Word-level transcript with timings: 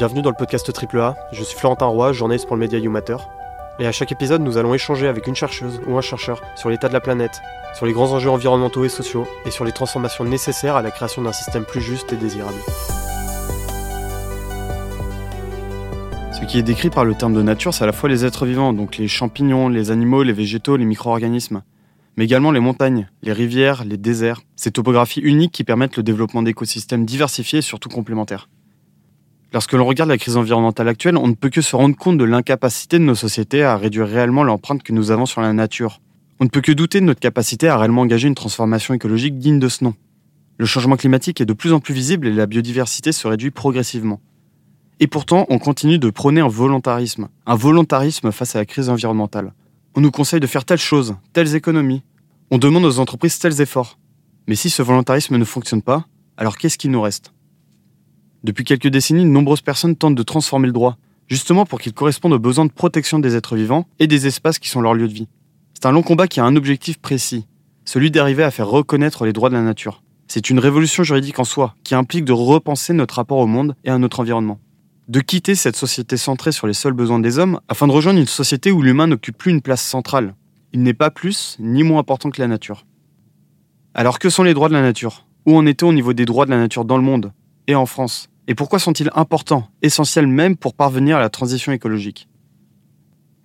Bienvenue 0.00 0.22
dans 0.22 0.30
le 0.30 0.34
podcast 0.34 0.66
AAA, 0.66 1.14
je 1.30 1.44
suis 1.44 1.58
Florentin 1.58 1.84
Roy, 1.84 2.14
journaliste 2.14 2.46
pour 2.46 2.56
le 2.56 2.60
média 2.60 2.78
YouMatter. 2.78 3.18
Et 3.78 3.86
à 3.86 3.92
chaque 3.92 4.10
épisode, 4.10 4.40
nous 4.40 4.56
allons 4.56 4.72
échanger 4.72 5.06
avec 5.06 5.26
une 5.26 5.34
chercheuse 5.34 5.78
ou 5.86 5.98
un 5.98 6.00
chercheur 6.00 6.40
sur 6.56 6.70
l'état 6.70 6.88
de 6.88 6.94
la 6.94 7.02
planète, 7.02 7.42
sur 7.74 7.84
les 7.84 7.92
grands 7.92 8.10
enjeux 8.10 8.30
environnementaux 8.30 8.82
et 8.82 8.88
sociaux, 8.88 9.28
et 9.44 9.50
sur 9.50 9.66
les 9.66 9.72
transformations 9.72 10.24
nécessaires 10.24 10.74
à 10.74 10.80
la 10.80 10.90
création 10.90 11.20
d'un 11.20 11.34
système 11.34 11.66
plus 11.66 11.82
juste 11.82 12.14
et 12.14 12.16
désirable. 12.16 12.56
Ce 16.32 16.46
qui 16.46 16.58
est 16.58 16.62
décrit 16.62 16.88
par 16.88 17.04
le 17.04 17.14
terme 17.14 17.34
de 17.34 17.42
nature, 17.42 17.74
c'est 17.74 17.84
à 17.84 17.86
la 17.86 17.92
fois 17.92 18.08
les 18.08 18.24
êtres 18.24 18.46
vivants, 18.46 18.72
donc 18.72 18.96
les 18.96 19.06
champignons, 19.06 19.68
les 19.68 19.90
animaux, 19.90 20.22
les 20.22 20.32
végétaux, 20.32 20.78
les 20.78 20.86
micro-organismes, 20.86 21.60
mais 22.16 22.24
également 22.24 22.52
les 22.52 22.60
montagnes, 22.60 23.10
les 23.22 23.34
rivières, 23.34 23.84
les 23.84 23.98
déserts, 23.98 24.40
ces 24.56 24.70
topographies 24.70 25.20
uniques 25.20 25.52
qui 25.52 25.62
permettent 25.62 25.98
le 25.98 26.02
développement 26.02 26.40
d'écosystèmes 26.40 27.04
diversifiés 27.04 27.58
et 27.58 27.62
surtout 27.62 27.90
complémentaires. 27.90 28.48
Lorsque 29.52 29.72
l'on 29.72 29.84
regarde 29.84 30.10
la 30.10 30.18
crise 30.18 30.36
environnementale 30.36 30.86
actuelle, 30.86 31.16
on 31.16 31.26
ne 31.26 31.34
peut 31.34 31.50
que 31.50 31.60
se 31.60 31.74
rendre 31.74 31.96
compte 31.96 32.18
de 32.18 32.24
l'incapacité 32.24 33.00
de 33.00 33.04
nos 33.04 33.16
sociétés 33.16 33.64
à 33.64 33.76
réduire 33.76 34.06
réellement 34.06 34.44
l'empreinte 34.44 34.84
que 34.84 34.92
nous 34.92 35.10
avons 35.10 35.26
sur 35.26 35.40
la 35.40 35.52
nature. 35.52 36.00
On 36.38 36.44
ne 36.44 36.48
peut 36.48 36.60
que 36.60 36.70
douter 36.70 37.00
de 37.00 37.06
notre 37.06 37.18
capacité 37.20 37.68
à 37.68 37.76
réellement 37.76 38.02
engager 38.02 38.28
une 38.28 38.36
transformation 38.36 38.94
écologique 38.94 39.38
digne 39.38 39.58
de 39.58 39.68
ce 39.68 39.82
nom. 39.82 39.94
Le 40.56 40.66
changement 40.66 40.96
climatique 40.96 41.40
est 41.40 41.46
de 41.46 41.52
plus 41.52 41.72
en 41.72 41.80
plus 41.80 41.94
visible 41.94 42.28
et 42.28 42.32
la 42.32 42.46
biodiversité 42.46 43.10
se 43.10 43.26
réduit 43.26 43.50
progressivement. 43.50 44.20
Et 45.00 45.08
pourtant, 45.08 45.46
on 45.48 45.58
continue 45.58 45.98
de 45.98 46.10
prôner 46.10 46.42
un 46.42 46.48
volontarisme, 46.48 47.28
un 47.46 47.56
volontarisme 47.56 48.30
face 48.30 48.54
à 48.54 48.60
la 48.60 48.66
crise 48.66 48.88
environnementale. 48.88 49.52
On 49.96 50.00
nous 50.00 50.12
conseille 50.12 50.40
de 50.40 50.46
faire 50.46 50.64
telle 50.64 50.78
chose, 50.78 51.16
telles 51.32 51.56
économies. 51.56 52.04
On 52.52 52.58
demande 52.58 52.84
aux 52.84 53.00
entreprises 53.00 53.38
tels 53.38 53.60
efforts. 53.60 53.98
Mais 54.46 54.54
si 54.54 54.70
ce 54.70 54.82
volontarisme 54.82 55.36
ne 55.36 55.44
fonctionne 55.44 55.82
pas, 55.82 56.04
alors 56.36 56.56
qu'est-ce 56.56 56.78
qui 56.78 56.88
nous 56.88 57.02
reste? 57.02 57.32
Depuis 58.44 58.64
quelques 58.64 58.88
décennies, 58.88 59.24
de 59.24 59.28
nombreuses 59.28 59.60
personnes 59.60 59.96
tentent 59.96 60.14
de 60.14 60.22
transformer 60.22 60.66
le 60.66 60.72
droit, 60.72 60.96
justement 61.28 61.66
pour 61.66 61.80
qu'il 61.80 61.92
corresponde 61.92 62.32
aux 62.32 62.38
besoins 62.38 62.66
de 62.66 62.72
protection 62.72 63.18
des 63.18 63.36
êtres 63.36 63.56
vivants 63.56 63.86
et 63.98 64.06
des 64.06 64.26
espaces 64.26 64.58
qui 64.58 64.68
sont 64.68 64.80
leur 64.80 64.94
lieu 64.94 65.08
de 65.08 65.12
vie. 65.12 65.28
C'est 65.74 65.86
un 65.86 65.92
long 65.92 66.02
combat 66.02 66.28
qui 66.28 66.40
a 66.40 66.44
un 66.44 66.56
objectif 66.56 66.98
précis, 66.98 67.46
celui 67.84 68.10
d'arriver 68.10 68.42
à 68.42 68.50
faire 68.50 68.68
reconnaître 68.68 69.24
les 69.24 69.32
droits 69.32 69.50
de 69.50 69.54
la 69.54 69.62
nature. 69.62 70.02
C'est 70.28 70.50
une 70.50 70.58
révolution 70.58 71.02
juridique 71.02 71.38
en 71.38 71.44
soi, 71.44 71.74
qui 71.84 71.94
implique 71.94 72.24
de 72.24 72.32
repenser 72.32 72.92
notre 72.92 73.16
rapport 73.16 73.38
au 73.38 73.46
monde 73.46 73.74
et 73.84 73.90
à 73.90 73.98
notre 73.98 74.20
environnement 74.20 74.60
de 75.10 75.18
quitter 75.18 75.56
cette 75.56 75.74
société 75.74 76.16
centrée 76.16 76.52
sur 76.52 76.68
les 76.68 76.72
seuls 76.72 76.92
besoins 76.92 77.18
des 77.18 77.40
hommes 77.40 77.58
afin 77.66 77.88
de 77.88 77.92
rejoindre 77.92 78.20
une 78.20 78.28
société 78.28 78.70
où 78.70 78.80
l'humain 78.80 79.08
n'occupe 79.08 79.36
plus 79.36 79.50
une 79.50 79.60
place 79.60 79.82
centrale. 79.82 80.36
Il 80.72 80.84
n'est 80.84 80.94
pas 80.94 81.10
plus 81.10 81.56
ni 81.58 81.82
moins 81.82 81.98
important 81.98 82.30
que 82.30 82.40
la 82.40 82.46
nature. 82.46 82.86
Alors 83.92 84.20
que 84.20 84.30
sont 84.30 84.44
les 84.44 84.54
droits 84.54 84.68
de 84.68 84.74
la 84.74 84.82
nature? 84.82 85.26
Où 85.46 85.56
en 85.56 85.66
est-on 85.66 85.88
au 85.88 85.92
niveau 85.92 86.12
des 86.12 86.26
droits 86.26 86.46
de 86.46 86.52
la 86.52 86.58
nature 86.58 86.84
dans 86.84 86.96
le 86.96 87.02
monde 87.02 87.32
et 87.66 87.74
en 87.74 87.86
France? 87.86 88.29
Et 88.48 88.54
pourquoi 88.54 88.78
sont-ils 88.78 89.10
importants, 89.14 89.68
essentiels 89.82 90.26
même 90.26 90.56
pour 90.56 90.74
parvenir 90.74 91.16
à 91.16 91.20
la 91.20 91.28
transition 91.28 91.72
écologique? 91.72 92.28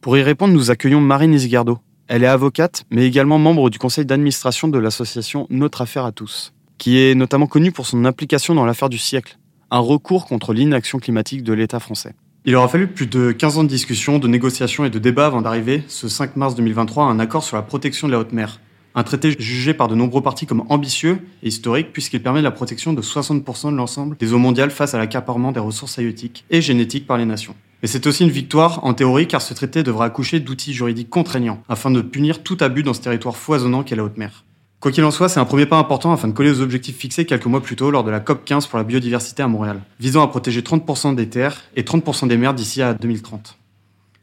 Pour 0.01 0.17
y 0.17 0.21
répondre, 0.21 0.53
nous 0.53 0.71
accueillons 0.71 1.01
Marine 1.01 1.33
Isgardo. 1.33 1.79
Elle 2.07 2.23
est 2.23 2.27
avocate, 2.27 2.85
mais 2.91 3.05
également 3.05 3.39
membre 3.39 3.69
du 3.69 3.79
conseil 3.79 4.05
d'administration 4.05 4.67
de 4.67 4.77
l'association 4.77 5.47
Notre 5.49 5.81
Affaire 5.81 6.05
à 6.05 6.11
tous, 6.11 6.53
qui 6.77 6.99
est 6.99 7.15
notamment 7.15 7.47
connue 7.47 7.71
pour 7.71 7.87
son 7.87 8.05
implication 8.05 8.53
dans 8.53 8.65
l'affaire 8.65 8.89
du 8.89 8.99
siècle, 8.99 9.39
un 9.71 9.79
recours 9.79 10.25
contre 10.25 10.53
l'inaction 10.53 10.99
climatique 10.99 11.43
de 11.43 11.53
l'État 11.53 11.79
français. 11.79 12.13
Il 12.45 12.55
aura 12.55 12.67
fallu 12.67 12.87
plus 12.87 13.07
de 13.07 13.31
15 13.31 13.57
ans 13.57 13.63
de 13.63 13.69
discussions, 13.69 14.19
de 14.19 14.27
négociations 14.27 14.85
et 14.85 14.91
de 14.91 14.99
débats 14.99 15.25
avant 15.25 15.41
d'arriver, 15.41 15.83
ce 15.87 16.07
5 16.07 16.35
mars 16.35 16.53
2023, 16.53 17.05
à 17.05 17.07
un 17.07 17.17
accord 17.17 17.43
sur 17.43 17.57
la 17.57 17.63
protection 17.63 18.05
de 18.07 18.11
la 18.11 18.19
haute 18.19 18.33
mer. 18.33 18.59
Un 18.97 19.03
traité 19.03 19.35
jugé 19.37 19.73
par 19.73 19.89
de 19.89 19.95
nombreux 19.95 20.21
partis 20.21 20.45
comme 20.45 20.63
ambitieux 20.69 21.19
et 21.43 21.49
historique 21.49 21.91
puisqu'il 21.91 22.23
permet 22.23 22.41
la 22.41 22.51
protection 22.51 22.93
de 22.93 23.01
60% 23.01 23.71
de 23.71 23.75
l'ensemble 23.75 24.15
des 24.17 24.31
eaux 24.31 24.39
mondiales 24.39 24.71
face 24.71 24.93
à 24.93 24.97
l'accaparement 24.97 25.51
des 25.51 25.59
ressources 25.59 25.99
halieutiques 25.99 26.45
et 26.49 26.61
génétiques 26.61 27.05
par 27.05 27.17
les 27.17 27.25
nations. 27.25 27.55
Mais 27.81 27.89
c'est 27.89 28.07
aussi 28.07 28.23
une 28.23 28.29
victoire 28.29 28.85
en 28.85 28.93
théorie 28.93 29.27
car 29.27 29.41
ce 29.41 29.53
traité 29.53 29.83
devra 29.83 30.05
accoucher 30.05 30.39
d'outils 30.39 30.73
juridiques 30.73 31.09
contraignants 31.09 31.61
afin 31.67 31.91
de 31.91 32.01
punir 32.01 32.41
tout 32.41 32.57
abus 32.61 32.83
dans 32.83 32.93
ce 32.93 33.01
territoire 33.01 33.35
foisonnant 33.35 33.83
qu'est 33.83 33.97
la 33.97 34.05
haute 34.05 34.17
mer. 34.17 34.45
Quoi 34.79 34.91
qu'il 34.91 35.03
en 35.03 35.11
soit, 35.11 35.27
c'est 35.27 35.39
un 35.39 35.45
premier 35.45 35.65
pas 35.65 35.77
important 35.77 36.13
afin 36.13 36.27
de 36.27 36.33
coller 36.33 36.51
aux 36.51 36.61
objectifs 36.61 36.95
fixés 36.95 37.25
quelques 37.25 37.47
mois 37.47 37.61
plus 37.61 37.75
tôt 37.75 37.91
lors 37.91 38.03
de 38.03 38.11
la 38.11 38.21
COP 38.21 38.45
15 38.45 38.67
pour 38.67 38.77
la 38.77 38.83
biodiversité 38.85 39.43
à 39.43 39.47
Montréal, 39.47 39.81
visant 39.99 40.23
à 40.23 40.27
protéger 40.27 40.61
30% 40.61 41.15
des 41.15 41.27
terres 41.27 41.63
et 41.75 41.83
30% 41.83 42.27
des 42.27 42.37
mers 42.37 42.53
d'ici 42.53 42.81
à 42.81 42.93
2030. 42.93 43.57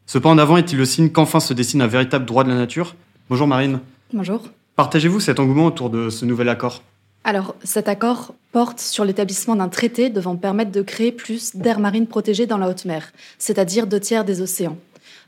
Ce 0.07 0.19
pas 0.19 0.31
en 0.31 0.39
avant 0.39 0.57
est-il 0.57 0.79
le 0.79 0.85
signe 0.85 1.11
qu'enfin 1.11 1.41
se 1.41 1.53
dessine 1.53 1.83
un 1.83 1.87
véritable 1.87 2.25
droit 2.25 2.45
de 2.45 2.49
la 2.49 2.57
nature? 2.57 2.95
Bonjour 3.29 3.47
Marine. 3.47 3.81
Bonjour. 4.13 4.43
Partagez-vous 4.77 5.21
cet 5.21 5.39
engouement 5.39 5.67
autour 5.67 5.91
de 5.91 6.09
ce 6.09 6.25
nouvel 6.25 6.49
accord? 6.49 6.83
Alors, 7.25 7.55
cet 7.63 7.89
accord 7.89 8.35
porte 8.53 8.81
sur 8.81 9.05
l'établissement 9.05 9.55
d'un 9.55 9.69
traité 9.69 10.09
devant 10.09 10.35
permettre 10.35 10.73
de 10.73 10.81
créer 10.81 11.13
plus 11.13 11.55
d'aires 11.55 11.79
marines 11.79 12.07
protégées 12.07 12.47
dans 12.47 12.57
la 12.57 12.69
haute 12.69 12.87
mer, 12.87 13.13
c'est-à-dire 13.39 13.87
deux 13.87 14.01
tiers 14.01 14.25
des 14.25 14.41
océans. 14.41 14.79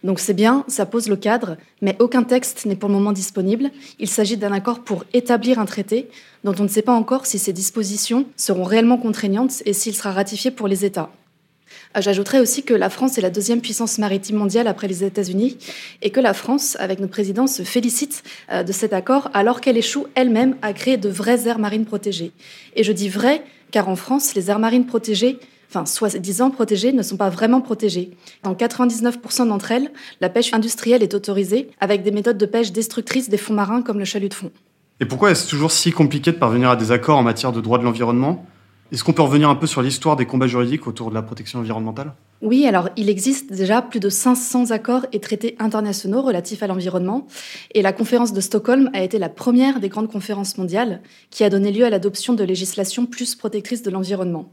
Donc 0.02 0.18
c'est 0.18 0.34
bien, 0.34 0.64
ça 0.66 0.86
pose 0.86 1.08
le 1.08 1.16
cadre, 1.16 1.56
mais 1.82 1.94
aucun 1.98 2.22
texte 2.22 2.64
n'est 2.64 2.74
pour 2.74 2.88
le 2.88 2.94
moment 2.94 3.12
disponible. 3.12 3.70
Il 3.98 4.08
s'agit 4.08 4.36
d'un 4.38 4.52
accord 4.52 4.80
pour 4.80 5.04
établir 5.12 5.58
un 5.58 5.66
traité 5.66 6.08
dont 6.42 6.54
on 6.58 6.64
ne 6.64 6.68
sait 6.68 6.82
pas 6.82 6.94
encore 6.94 7.26
si 7.26 7.38
ses 7.38 7.52
dispositions 7.52 8.26
seront 8.36 8.64
réellement 8.64 8.98
contraignantes 8.98 9.62
et 9.66 9.72
s'il 9.74 9.94
sera 9.94 10.12
ratifié 10.12 10.50
pour 10.50 10.68
les 10.68 10.84
États. 10.84 11.10
Euh, 11.96 12.00
j'ajouterais 12.00 12.40
aussi 12.40 12.62
que 12.62 12.74
la 12.74 12.90
France 12.90 13.18
est 13.18 13.20
la 13.20 13.30
deuxième 13.30 13.60
puissance 13.60 13.98
maritime 13.98 14.36
mondiale 14.36 14.66
après 14.68 14.88
les 14.88 15.04
États-Unis 15.04 15.58
et 16.02 16.10
que 16.10 16.20
la 16.20 16.34
France, 16.34 16.76
avec 16.80 17.00
notre 17.00 17.12
président, 17.12 17.46
se 17.46 17.62
félicite 17.62 18.22
euh, 18.50 18.62
de 18.62 18.72
cet 18.72 18.92
accord 18.92 19.30
alors 19.34 19.60
qu'elle 19.60 19.76
échoue 19.76 20.06
elle-même 20.14 20.56
à 20.62 20.72
créer 20.72 20.96
de 20.96 21.08
vraies 21.08 21.46
aires 21.46 21.58
marines 21.58 21.86
protégées. 21.86 22.32
Et 22.76 22.84
je 22.84 22.92
dis 22.92 23.08
vrai 23.08 23.42
car 23.70 23.88
en 23.88 23.96
France, 23.96 24.34
les 24.34 24.50
aires 24.50 24.60
marines 24.60 24.86
protégées 24.86 25.38
enfin 25.74 25.86
soi-disant 25.86 26.50
protégées, 26.50 26.92
ne 26.92 27.02
sont 27.02 27.16
pas 27.16 27.30
vraiment 27.30 27.60
protégées. 27.60 28.10
Dans 28.44 28.54
99% 28.54 29.48
d'entre 29.48 29.72
elles, 29.72 29.90
la 30.20 30.28
pêche 30.28 30.52
industrielle 30.52 31.02
est 31.02 31.14
autorisée 31.14 31.68
avec 31.80 32.04
des 32.04 32.12
méthodes 32.12 32.38
de 32.38 32.46
pêche 32.46 32.70
destructrices 32.70 33.28
des 33.28 33.36
fonds 33.36 33.54
marins 33.54 33.82
comme 33.82 33.98
le 33.98 34.04
chalut 34.04 34.28
de 34.28 34.34
fond. 34.34 34.52
Et 35.00 35.06
pourquoi 35.06 35.32
est-ce 35.32 35.48
toujours 35.48 35.72
si 35.72 35.90
compliqué 35.90 36.30
de 36.30 36.36
parvenir 36.36 36.70
à 36.70 36.76
des 36.76 36.92
accords 36.92 37.18
en 37.18 37.24
matière 37.24 37.50
de 37.50 37.60
droit 37.60 37.78
de 37.78 37.84
l'environnement? 37.84 38.46
Est-ce 38.92 39.02
qu'on 39.02 39.12
peut 39.12 39.22
revenir 39.22 39.48
un 39.48 39.54
peu 39.54 39.66
sur 39.66 39.82
l'histoire 39.82 40.16
des 40.16 40.26
combats 40.26 40.46
juridiques 40.46 40.86
autour 40.86 41.10
de 41.10 41.14
la 41.14 41.22
protection 41.22 41.58
environnementale? 41.58 42.12
Oui, 42.42 42.66
alors 42.66 42.90
il 42.96 43.08
existe 43.08 43.50
déjà 43.50 43.80
plus 43.80 44.00
de 44.00 44.10
500 44.10 44.70
accords 44.70 45.06
et 45.12 45.20
traités 45.20 45.56
internationaux 45.58 46.20
relatifs 46.20 46.62
à 46.62 46.66
l'environnement. 46.66 47.26
Et 47.72 47.80
la 47.80 47.94
conférence 47.94 48.34
de 48.34 48.40
Stockholm 48.40 48.90
a 48.92 49.02
été 49.02 49.18
la 49.18 49.30
première 49.30 49.80
des 49.80 49.88
grandes 49.88 50.10
conférences 50.10 50.58
mondiales 50.58 51.00
qui 51.30 51.42
a 51.42 51.50
donné 51.50 51.72
lieu 51.72 51.84
à 51.86 51.90
l'adoption 51.90 52.34
de 52.34 52.44
législation 52.44 53.06
plus 53.06 53.34
protectrice 53.34 53.82
de 53.82 53.90
l'environnement. 53.90 54.50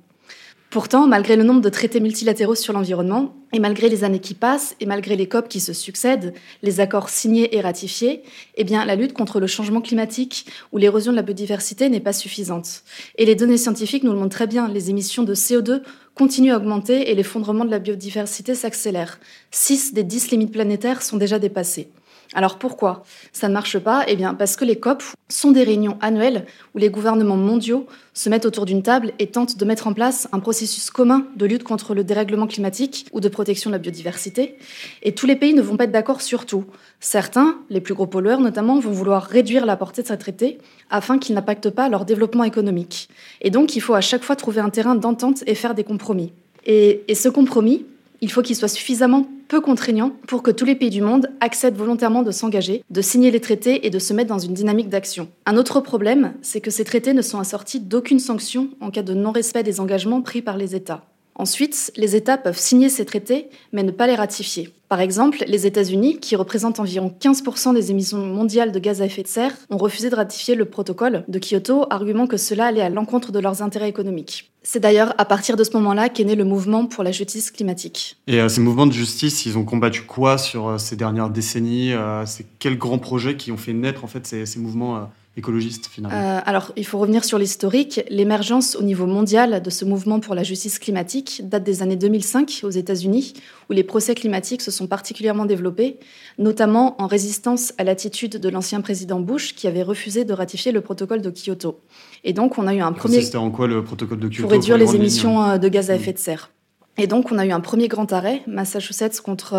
Pourtant, 0.72 1.06
malgré 1.06 1.36
le 1.36 1.44
nombre 1.44 1.60
de 1.60 1.68
traités 1.68 2.00
multilatéraux 2.00 2.56
sur 2.56 2.72
l'environnement, 2.72 3.36
et 3.52 3.60
malgré 3.60 3.90
les 3.90 4.06
années 4.06 4.22
qui 4.22 4.34
passent, 4.34 4.78
et 4.80 4.86
malgré 4.86 5.18
les 5.18 5.28
COP 5.28 5.50
qui 5.50 5.60
se 5.60 5.74
succèdent, 5.74 6.34
les 6.64 6.80
accords 6.80 7.10
signés 7.10 7.58
et 7.58 7.60
ratifiés, 7.60 8.24
eh 8.56 8.64
bien, 8.64 8.86
la 8.86 8.96
lutte 8.96 9.12
contre 9.12 9.42
le 9.42 9.48
changement 9.48 9.82
climatique 9.82 10.46
ou 10.72 10.78
l'érosion 10.78 11.12
de 11.12 11.18
la 11.18 11.24
biodiversité 11.24 11.90
n'est 11.90 12.00
pas 12.00 12.14
suffisante. 12.14 12.84
Et 13.18 13.26
les 13.26 13.36
données 13.36 13.58
scientifiques 13.58 14.06
nous 14.06 14.14
le 14.14 14.18
montrent 14.18 14.38
très 14.38 14.48
bien, 14.48 14.70
les 14.70 14.90
émissions 14.90 15.24
de 15.24 15.36
CO2 15.36 15.82
continuent 16.16 16.54
à 16.54 16.58
augmenter 16.58 17.12
et 17.12 17.16
l'effondrement 17.16 17.66
de 17.66 17.72
la 17.72 17.80
biodiversité 17.80 18.56
s'accélère. 18.56 19.20
6 19.52 19.94
des 19.94 20.06
10 20.06 20.32
limites 20.32 20.54
planétaires 20.54 21.02
sont 21.02 21.18
déjà 21.18 21.38
dépassées. 21.38 21.90
Alors 22.34 22.58
pourquoi 22.58 23.04
ça 23.34 23.50
ne 23.50 23.54
marche 23.54 23.78
pas? 23.78 24.06
Eh 24.08 24.16
bien 24.16 24.34
parce 24.34 24.56
que 24.56 24.64
les 24.64 24.80
COP 24.80 25.04
sont 25.28 25.52
des 25.52 25.64
réunions 25.64 25.98
annuelles 26.00 26.46
où 26.74 26.78
les 26.78 26.90
gouvernements 26.90 27.36
mondiaux 27.36 27.88
se 28.14 28.30
mettent 28.30 28.46
autour 28.46 28.66
d'une 28.66 28.84
table 28.84 29.12
et 29.20 29.28
tentent 29.28 29.58
de 29.58 29.66
mettre 29.66 29.88
en 29.88 29.94
place 29.94 30.30
un 30.32 30.40
processus 30.40 30.90
commun 30.90 31.28
de 31.36 31.46
lutte 31.46 31.64
contre 31.64 31.94
le 31.94 32.04
dérèglement 32.04 32.48
climatique 32.48 33.08
ou 33.12 33.20
de 33.20 33.28
protection 33.28 33.70
de 33.70 33.76
la 33.76 33.80
biodiversité. 33.80 34.58
Et 35.04 35.14
tous 35.14 35.26
les 35.26 35.36
pays 35.36 35.54
ne 35.54 35.62
vont 35.62 35.76
pas 35.76 35.84
être 35.86 35.92
d'accord 35.92 36.22
sur 36.22 36.46
tout. 36.46 36.66
Certains, 37.02 37.58
les 37.70 37.82
plus 37.82 37.94
gros 37.94 38.08
pollueurs 38.08 38.40
notamment, 38.40 38.80
vont 38.80 38.92
vouloir 38.92 39.24
réduire 39.24 39.66
la 39.66 39.76
portée 39.76 40.02
de 40.02 40.08
ces 40.08 40.18
traités 40.18 40.58
afin 40.90 41.18
qu'ils 41.18 41.36
n'impactent 41.36 41.70
pas 41.70 41.90
leur 41.90 42.06
développement 42.06 42.46
économique. 42.46 43.10
Et 43.42 43.50
donc 43.50 43.76
il 43.76 43.82
faut 43.82 43.94
à 43.94 44.02
chaque 44.02 44.24
fois 44.24 44.38
trouver 44.38 44.62
un 44.62 44.70
terrain 44.70 44.96
d'entente 44.96 45.44
et 45.48 45.56
faire 45.56 45.76
des 45.76 45.84
compromis. 45.84 46.32
Et, 46.66 47.04
et 47.08 47.16
ce 47.16 47.28
compromis, 47.28 47.86
il 48.22 48.32
faut 48.32 48.42
qu'il 48.44 48.56
soit 48.56 48.68
suffisamment 48.68 49.28
peu 49.48 49.60
contraignant 49.60 50.12
pour 50.28 50.44
que 50.44 50.52
tous 50.52 50.64
les 50.64 50.76
pays 50.76 50.90
du 50.90 51.02
monde 51.02 51.30
acceptent 51.42 51.78
volontairement 51.78 52.24
de 52.24 52.32
s'engager, 52.32 52.84
de 52.90 53.02
signer 53.02 53.32
les 53.32 53.42
traités 53.42 53.86
et 53.86 53.90
de 53.90 54.00
se 54.00 54.14
mettre 54.14 54.30
dans 54.30 54.40
une 54.40 54.54
dynamique 54.54 54.90
d'action. 54.90 55.28
Un 55.46 55.58
autre 55.58 55.82
problème, 55.82 56.34
c'est 56.42 56.62
que 56.62 56.72
ces 56.72 56.86
traités 56.86 57.14
ne 57.14 57.22
sont 57.22 57.40
assortis 57.40 57.80
d'aucune 57.80 58.20
sanction 58.20 58.70
en 58.80 58.92
cas 58.92 59.04
de 59.04 59.14
non-respect 59.14 59.64
des 59.64 59.80
engagements 59.80 60.22
pris 60.22 60.42
par 60.42 60.56
les 60.56 60.76
États. 60.76 61.04
Ensuite, 61.42 61.92
les 61.98 62.16
États 62.16 62.38
peuvent 62.38 62.60
signer 62.60 62.88
ces 62.88 63.04
traités, 63.04 63.50
mais 63.74 63.82
ne 63.82 63.90
pas 63.90 64.06
les 64.06 64.14
ratifier. 64.14 64.70
Par 64.90 65.00
exemple, 65.00 65.44
les 65.48 65.66
États-Unis, 65.66 66.20
qui 66.20 66.36
représentent 66.36 66.80
environ 66.80 67.12
15% 67.20 67.74
des 67.74 67.90
émissions 67.90 68.20
mondiales 68.20 68.72
de 68.72 68.78
gaz 68.78 69.02
à 69.02 69.08
effet 69.08 69.24
de 69.24 69.28
serre, 69.28 69.54
ont 69.72 69.78
refusé 69.78 70.12
de 70.12 70.16
ratifier 70.16 70.54
le 70.54 70.66
protocole 70.66 71.24
de 71.28 71.40
Kyoto, 71.40 71.88
arguant 71.90 72.28
que 72.28 72.38
cela 72.38 72.68
allait 72.68 72.82
à 72.82 72.90
l'encontre 72.90 73.32
de 73.32 73.40
leurs 73.40 73.64
intérêts 73.64 73.90
économiques. 73.90 74.52
C'est 74.62 74.82
d'ailleurs 74.82 75.16
à 75.18 75.26
partir 75.26 75.58
de 75.58 75.64
ce 75.64 75.72
moment-là 75.78 76.10
qu'est 76.10 76.26
né 76.26 76.36
le 76.36 76.44
mouvement 76.44 76.86
pour 76.86 77.04
la 77.04 77.12
justice 77.12 77.50
climatique. 77.50 78.18
Et 78.28 78.40
euh, 78.40 78.48
ces 78.48 78.62
mouvements 78.62 78.86
de 78.86 78.94
justice, 78.94 79.48
ils 79.48 79.58
ont 79.58 79.66
combattu 79.66 80.04
quoi 80.04 80.38
sur 80.38 80.68
euh, 80.68 80.78
ces 80.78 80.96
dernières 80.96 81.32
décennies 81.32 81.94
euh, 81.94 82.24
C'est 82.28 82.46
quels 82.60 82.78
grands 82.78 83.00
projets 83.00 83.36
qui 83.36 83.52
ont 83.52 83.58
fait 83.58 83.74
naître 83.74 84.04
en 84.04 84.08
fait 84.08 84.28
ces, 84.28 84.60
mouvements 84.60 85.10
écologiste 85.38 85.88
finalement 85.88 86.18
euh, 86.18 86.40
Alors, 86.46 86.74
il 86.76 86.86
faut 86.86 87.00
revenir 87.00 87.24
sur 87.24 87.38
l'historique. 87.38 88.02
L'émergence 88.10 88.76
au 88.76 88.84
niveau 88.84 89.06
mondial 89.06 89.62
de 89.62 89.70
ce 89.70 89.86
mouvement 89.86 90.20
pour 90.20 90.36
la 90.36 90.44
justice 90.44 90.78
climatique 90.78 91.42
date 91.46 91.64
des 91.64 91.82
années 91.82 91.96
2005 91.96 92.62
aux 92.64 92.70
États-Unis, 92.70 93.34
où 93.70 93.74
les 93.74 93.84
procès 93.84 94.14
climatiques 94.14 94.62
se 94.62 94.72
sont 94.72 94.88
particulièrement 94.88 95.46
développés, 95.46 95.98
notamment 96.38 97.02
en 97.02 97.08
résistance 97.08 97.74
à 97.78 97.84
l'attitude 97.84 98.38
de 98.38 98.50
l'ancien 98.50 98.82
président 98.82 99.20
Bush 99.20 99.56
qui 99.56 99.68
avait 99.68 99.84
refusé 99.84 100.26
de 100.26 100.34
ratifier 100.34 100.72
le 100.72 100.82
protocole 100.82 101.22
de 101.22 101.32
Kyoto. 101.32 101.80
Et 102.24 102.34
donc, 102.34 102.58
on 102.58 102.68
a 102.68 102.76
eu 102.76 102.82
un 102.82 102.92
premier. 102.92 103.22
C'était 103.22 103.38
en 103.38 103.52
quoi 103.52 103.68
le 103.68 103.84
protocole 103.84 104.20
de 104.20 104.28
Kyoto 104.28 104.44
Pour 104.44 104.52
réduire 104.52 104.78
les, 104.78 104.96
émissions 104.96 105.42
euh, 105.44 105.58
de 105.58 105.68
gaz 105.70 105.90
à 105.90 105.96
effet 105.96 106.14
de 106.14 106.20
serre. 106.20 106.52
Et 106.98 107.08
donc, 107.08 107.32
on 107.32 107.38
a 107.38 107.46
eu 107.46 107.52
un 107.52 107.62
premier 107.62 107.88
grand 107.88 108.12
arrêt, 108.12 108.44
Massachusetts 108.48 109.22
contre 109.22 109.54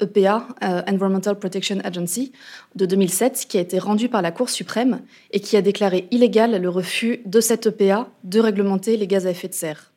EPA, 0.00 0.46
euh, 0.62 0.66
e 0.66 0.70
euh, 0.70 0.82
Environmental 0.86 1.36
Protection 1.38 1.78
Agency, 1.82 2.32
de 2.76 2.86
2007, 2.86 3.46
qui 3.48 3.58
a 3.58 3.60
été 3.60 3.78
rendu 3.78 4.08
par 4.08 4.22
la 4.22 4.30
Cour 4.30 4.48
suprême 4.48 5.00
et 5.32 5.40
qui 5.40 5.56
a 5.56 5.62
déclaré 5.62 6.06
illégal 6.10 6.60
le 6.60 6.68
refus 6.68 7.20
de 7.26 7.40
cette 7.40 7.66
EPA 7.66 8.08
de 8.24 8.40
réglementer 8.40 8.96
les 8.96 9.06
gaz 9.06 9.26
à 9.26 9.30
effet 9.30 9.48
de 9.48 9.54
serre. 9.54 9.92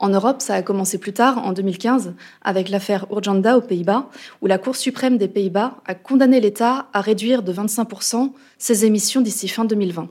En 0.00 0.08
Europe, 0.08 0.42
ça 0.42 0.54
a 0.54 0.62
commencé 0.62 0.98
plus 0.98 1.12
tard, 1.12 1.38
en 1.38 1.52
2015, 1.52 2.14
avec 2.42 2.68
l'affaire 2.68 3.06
Urgenda 3.10 3.56
aux 3.56 3.60
Pays-Bas, 3.60 4.10
où 4.42 4.46
la 4.46 4.58
Cour 4.58 4.74
suprême 4.74 5.18
des 5.18 5.28
Pays-Bas 5.28 5.76
a 5.86 5.94
condamné 5.94 6.40
l'État 6.40 6.88
à 6.92 7.00
réduire 7.00 7.44
de 7.44 7.52
25% 7.52 8.32
ses 8.58 8.84
émissions 8.84 9.20
d'ici 9.20 9.46
fin 9.46 9.64
2020. 9.64 10.08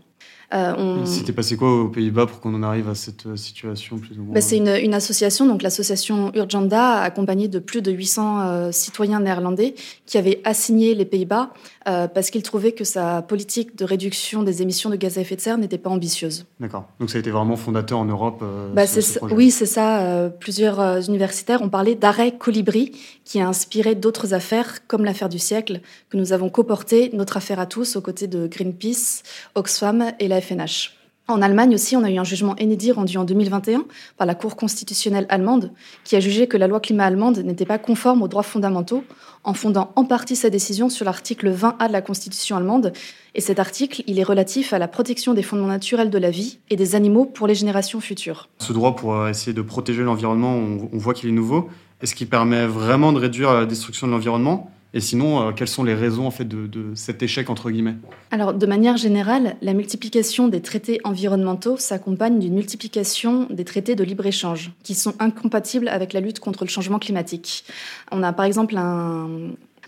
Euh, 0.54 0.76
on... 0.78 1.06
C'était 1.06 1.34
passé 1.34 1.58
quoi 1.58 1.82
aux 1.82 1.90
Pays-Bas 1.90 2.28
pour 2.28 2.40
qu'on 2.40 2.54
en 2.54 2.62
arrive 2.62 2.88
à 2.88 2.96
cette 2.96 3.26
euh, 3.26 3.36
situation 3.36 3.98
plus 3.98 4.20
ou 4.20 4.24
moins 4.24 4.36
bah, 4.36 4.42
C'est 4.42 4.58
une, 4.58 4.68
une, 4.68 4.94
association, 4.94 5.48
donc 5.48 5.64
l'association 5.64 6.32
Urgenda, 6.36 7.02
accompagnée 7.02 7.48
de 7.48 7.58
plus 7.58 7.82
de 7.82 7.92
800 7.92 8.42
euh, 8.42 8.72
citoyens 8.72 9.20
néerlandais 9.20 9.74
qui 10.06 10.20
avaient 10.20 10.42
assigné 10.44 10.94
les 10.94 11.06
Pays-Bas 11.06 11.52
euh, 11.88 12.08
parce 12.08 12.30
qu'ils 12.30 12.44
trouvaient 12.44 12.72
que 12.72 12.84
sa 12.84 13.22
politique 13.22 13.76
de 13.78 13.86
réduction 13.86 14.44
des 14.44 14.62
émissions 14.62 14.90
de 14.90 14.96
gaz 14.96 15.18
à 15.18 15.22
effet 15.22 15.36
de 15.36 15.42
serre 15.42 15.58
n'était 15.58 15.78
pas 15.78 15.90
ambitieuse. 15.90 16.46
D'accord. 16.60 16.86
Donc 17.00 17.10
ça 17.10 17.18
a 17.18 17.20
été 17.20 17.32
vraiment 17.32 17.56
fondateur 17.56 18.00
en 18.00 18.06
Europe 18.06 18.42
euh, 18.42 18.74
bah, 18.74 18.84
Oui, 19.32 19.52
c'est 19.52 19.66
ça. 19.66 20.30
plusieurs 20.40 21.08
universitaires 21.08 21.62
ont 21.62 21.70
parlé 21.70 21.96
d'arrêt 21.96 22.34
colibri 22.38 22.92
qui 23.26 23.40
a 23.40 23.48
inspiré 23.48 23.96
d'autres 23.96 24.34
affaires 24.34 24.88
comme 24.88 25.06
l'affaire 25.06 25.30
du 25.30 25.40
siècle 25.40 25.82
que 26.10 26.18
nous 26.18 26.34
avons 26.34 26.50
coporté, 26.50 27.10
notre 27.14 27.38
affaire 27.38 27.60
à 27.60 27.66
tous, 27.66 27.96
aux 27.96 28.02
côtés 28.02 28.28
de 28.28 28.48
Greenpeace, 28.48 29.24
Oxfam 29.56 30.12
et 30.20 30.28
la 30.28 30.42
FNH. 30.42 30.98
En 31.30 31.42
Allemagne 31.42 31.74
aussi, 31.74 31.96
on 31.96 32.04
a 32.04 32.12
eu 32.12 32.18
un 32.18 32.26
jugement 32.26 32.54
inédit 32.58 32.92
rendu 32.92 33.18
en 33.18 33.24
2021 33.24 33.86
par 34.18 34.28
la 34.28 34.36
Cour 34.36 34.58
constitutionnelle 34.58 35.26
allemande 35.30 35.72
qui 36.04 36.18
a 36.18 36.20
jugé 36.20 36.48
que 36.48 36.58
la 36.58 36.68
loi 36.68 36.82
climat 36.82 37.06
allemande 37.06 37.38
n'était 37.40 37.66
pas 37.66 37.78
conforme 37.78 38.22
aux 38.24 38.28
droits 38.28 38.44
fondamentaux 38.44 39.06
en 39.44 39.54
fondant 39.54 39.92
en 39.96 40.06
partie 40.06 40.36
sa 40.36 40.50
décision 40.50 40.90
sur 40.90 41.06
l'article 41.06 41.52
20A 41.52 41.88
de 41.88 41.94
la 41.94 42.02
Constitution 42.02 42.56
allemande. 42.56 42.94
Et 43.36 43.42
cet 43.42 43.60
article, 43.60 44.04
il 44.08 44.20
est 44.20 44.24
relatif 44.24 44.74
à 44.74 44.80
la 44.80 44.88
protection 44.88 45.34
des 45.34 45.44
fondements 45.44 45.68
naturels 45.68 46.10
de 46.10 46.18
la 46.18 46.30
vie 46.30 46.60
et 46.70 46.76
des 46.76 46.96
animaux 46.96 47.26
pour 47.26 47.48
les 47.48 47.56
générations 47.56 48.00
futures. 48.00 48.50
Ce 48.60 48.74
droit 48.74 48.96
pour 48.96 49.16
euh, 49.16 49.30
essayer 49.30 49.54
de 49.54 49.62
protéger 49.62 50.04
l'environnement, 50.04 50.56
on 50.56 50.98
voit 50.98 51.14
qu'il 51.14 51.30
est 51.30 51.34
nouveau. 51.34 51.70
Est-ce 52.02 52.16
qu'il 52.16 52.28
permet 52.28 52.66
vraiment 52.66 53.14
de 53.14 53.20
réduire 53.20 53.54
la 53.54 53.66
destruction 53.66 54.08
de 54.08 54.12
l'environnement? 54.12 54.72
Et 54.94 55.00
sinon, 55.00 55.42
euh, 55.42 55.52
quelles 55.52 55.68
sont 55.68 55.84
les 55.84 55.96
raisons 55.96 56.28
en 56.28 56.32
fait 56.32 56.48
de, 56.48 56.92
cet 56.94 57.24
échec 57.24 57.50
entre 57.50 57.72
guillemets? 57.72 57.96
Alors, 58.32 58.54
de 58.54 58.66
manière 58.66 58.98
générale, 58.98 59.56
la 59.62 59.74
multiplication 59.74 60.48
des 60.48 60.62
traités 60.62 61.00
environnementaux 61.04 61.78
s'accompagne 61.78 62.40
d'une 62.40 62.54
multiplication 62.54 63.48
des 63.50 63.66
traités 63.66 63.96
de 63.96 64.04
libre 64.04 64.26
échange, 64.26 64.72
qui 64.84 64.94
sont 64.94 65.16
incompatibles 65.20 65.88
avec 65.88 66.14
la 66.14 66.20
lutte 66.20 66.40
contre 66.40 66.64
le 66.64 66.70
changement 66.70 67.00
climatique. 67.00 67.66
On 68.12 68.22
a 68.22 68.34
par 68.34 68.46
exemple 68.46 68.78
un, 68.78 69.28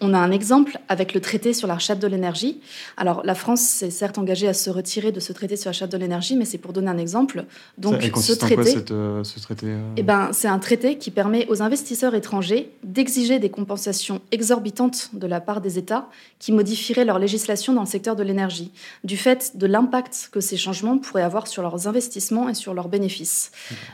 on 0.01 0.13
a 0.13 0.17
un 0.17 0.31
exemple 0.31 0.79
avec 0.89 1.13
le 1.13 1.21
traité 1.21 1.53
sur 1.53 1.67
la 1.67 1.77
de 1.77 2.07
l'énergie. 2.07 2.59
Alors, 2.97 3.21
la 3.23 3.35
France 3.35 3.61
s'est 3.61 3.91
certes 3.91 4.17
engagée 4.17 4.47
à 4.47 4.53
se 4.53 4.69
retirer 4.69 5.11
de 5.11 5.19
ce 5.19 5.33
traité 5.33 5.55
sur 5.55 5.69
la 5.69 5.73
charte 5.73 5.91
de 5.91 5.97
l'énergie, 5.97 6.35
mais 6.35 6.45
c'est 6.45 6.57
pour 6.57 6.73
donner 6.73 6.89
un 6.89 6.97
exemple. 6.97 7.45
Donc, 7.77 8.01
ce 8.01 8.33
traité, 8.33 8.75
euh, 8.91 9.23
ce 9.23 9.39
traité 9.39 9.67
euh 9.67 9.93
eh 9.97 10.03
ben, 10.03 10.29
c'est 10.31 10.47
un 10.47 10.59
traité 10.59 10.97
qui 10.97 11.11
permet 11.11 11.47
aux 11.49 11.61
investisseurs 11.61 12.15
étrangers 12.15 12.71
d'exiger 12.83 13.39
des 13.39 13.49
compensations 13.49 14.21
exorbitantes 14.31 15.11
de 15.13 15.27
la 15.27 15.39
part 15.39 15.61
des 15.61 15.77
États 15.77 16.07
qui 16.39 16.51
modifieraient 16.51 17.05
leur 17.05 17.19
législation 17.19 17.73
dans 17.73 17.81
le 17.81 17.87
secteur 17.87 18.15
de 18.15 18.23
l'énergie, 18.23 18.71
du 19.03 19.17
fait 19.17 19.57
de 19.57 19.67
l'impact 19.67 20.29
que 20.31 20.39
ces 20.39 20.57
changements 20.57 20.97
pourraient 20.97 21.23
avoir 21.23 21.47
sur 21.47 21.61
leurs 21.61 21.87
investissements 21.87 22.49
et 22.49 22.53
sur 22.53 22.73
leurs 22.73 22.89
bénéfices. 22.89 23.51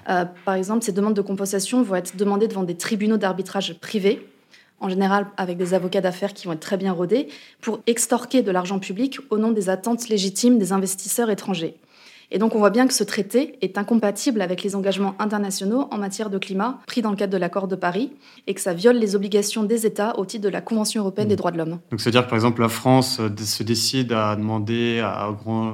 Euh, 0.09 0.25
par 0.45 0.55
exemple, 0.55 0.83
ces 0.83 0.91
demandes 0.91 1.15
de 1.15 1.21
compensation 1.21 1.83
vont 1.83 1.95
être 1.95 2.15
demandées 2.15 2.47
devant 2.47 2.63
des 2.63 2.75
tribunaux 2.75 3.17
d'arbitrage 3.17 3.75
privés 3.79 4.25
en 4.81 4.89
général 4.89 5.27
avec 5.37 5.57
des 5.57 5.73
avocats 5.73 6.01
d'affaires 6.01 6.33
qui 6.33 6.47
vont 6.47 6.53
être 6.53 6.59
très 6.59 6.77
bien 6.77 6.91
rodés, 6.91 7.29
pour 7.61 7.79
extorquer 7.87 8.41
de 8.41 8.51
l'argent 8.51 8.79
public 8.79 9.19
au 9.29 9.37
nom 9.37 9.51
des 9.51 9.69
attentes 9.69 10.09
légitimes 10.09 10.57
des 10.57 10.73
investisseurs 10.73 11.29
étrangers. 11.29 11.75
Et 12.33 12.39
donc 12.39 12.55
on 12.55 12.59
voit 12.59 12.69
bien 12.69 12.87
que 12.87 12.93
ce 12.93 13.03
traité 13.03 13.57
est 13.61 13.77
incompatible 13.77 14.41
avec 14.41 14.63
les 14.63 14.75
engagements 14.77 15.15
internationaux 15.19 15.87
en 15.91 15.97
matière 15.97 16.29
de 16.29 16.37
climat 16.37 16.79
pris 16.87 17.01
dans 17.01 17.09
le 17.09 17.17
cadre 17.17 17.33
de 17.33 17.37
l'accord 17.37 17.67
de 17.67 17.75
Paris 17.75 18.13
et 18.47 18.53
que 18.53 18.61
ça 18.61 18.73
viole 18.73 18.95
les 18.95 19.17
obligations 19.17 19.63
des 19.63 19.85
États 19.85 20.17
au 20.17 20.25
titre 20.25 20.45
de 20.45 20.49
la 20.49 20.61
Convention 20.61 21.01
européenne 21.01 21.27
des 21.27 21.33
mmh. 21.33 21.37
droits 21.37 21.51
de 21.51 21.57
l'homme. 21.57 21.79
Donc 21.91 21.99
c'est-à-dire 21.99 22.23
que 22.23 22.29
par 22.29 22.37
exemple 22.37 22.61
la 22.61 22.69
France 22.69 23.19
euh, 23.19 23.29
se 23.37 23.63
décide 23.63 24.13
à 24.13 24.37
demander 24.37 25.05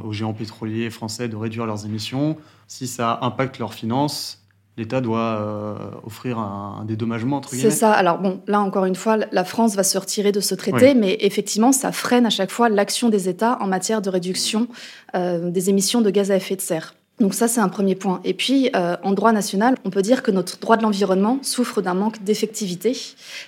aux 0.03 0.11
géants 0.11 0.33
pétroliers 0.33 0.89
français 0.89 1.27
de 1.27 1.35
réduire 1.35 1.67
leurs 1.67 1.85
émissions. 1.85 2.37
Si 2.67 2.87
ça 2.87 3.19
impacte 3.21 3.59
leurs 3.59 3.75
finances, 3.75 4.41
l'État 4.77 5.01
doit 5.01 5.19
euh, 5.19 5.75
offrir 6.05 6.37
un, 6.37 6.85
dédommagement 6.85 7.37
entre 7.37 7.49
C'est 7.49 7.71
ça. 7.71 7.91
Alors 7.91 8.19
bon, 8.19 8.41
là 8.47 8.61
encore 8.61 8.85
une 8.85 8.95
fois, 8.95 9.17
la 9.31 9.43
France 9.43 9.75
va 9.75 9.83
se 9.83 9.97
retirer 9.97 10.31
de 10.31 10.39
ce 10.39 10.55
traité, 10.55 10.93
mais 10.93 11.17
effectivement, 11.21 11.71
ça 11.71 11.91
freine 11.91 12.25
à 12.25 12.29
chaque 12.29 12.51
fois 12.51 12.69
l'action 12.69 13.09
des 13.09 13.27
États 13.27 13.57
en 13.59 13.67
matière 13.67 14.01
de 14.01 14.09
réduction 14.09 14.67
euh, 15.15 15.49
des 15.49 15.69
émissions 15.69 16.01
de 16.01 16.09
gaz 16.09 16.31
à 16.31 16.35
effet 16.35 16.55
de 16.55 16.61
serre. 16.61 16.93
Donc 17.19 17.33
ça, 17.33 17.47
c'est 17.47 17.59
un 17.59 17.69
premier 17.69 17.95
point. 17.95 18.21
Et 18.23 18.35
puis, 18.35 18.69
euh, 18.75 18.95
en 19.01 19.13
droit 19.13 19.31
national, 19.31 19.75
on 19.83 19.89
peut 19.89 20.03
dire 20.03 20.21
que 20.21 20.29
notre 20.29 20.59
droit 20.59 20.77
de 20.77 20.83
l'environnement 20.83 21.39
souffre 21.41 21.81
d'un 21.81 21.95
manque 21.95 22.23
d'effectivité, 22.23 22.95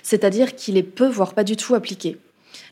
c'est-à-dire 0.02 0.56
qu'il 0.56 0.76
est 0.76 0.82
peu, 0.82 1.08
voire 1.08 1.34
pas 1.34 1.44
du 1.44 1.56
tout 1.56 1.76
appliqué. 1.76 2.18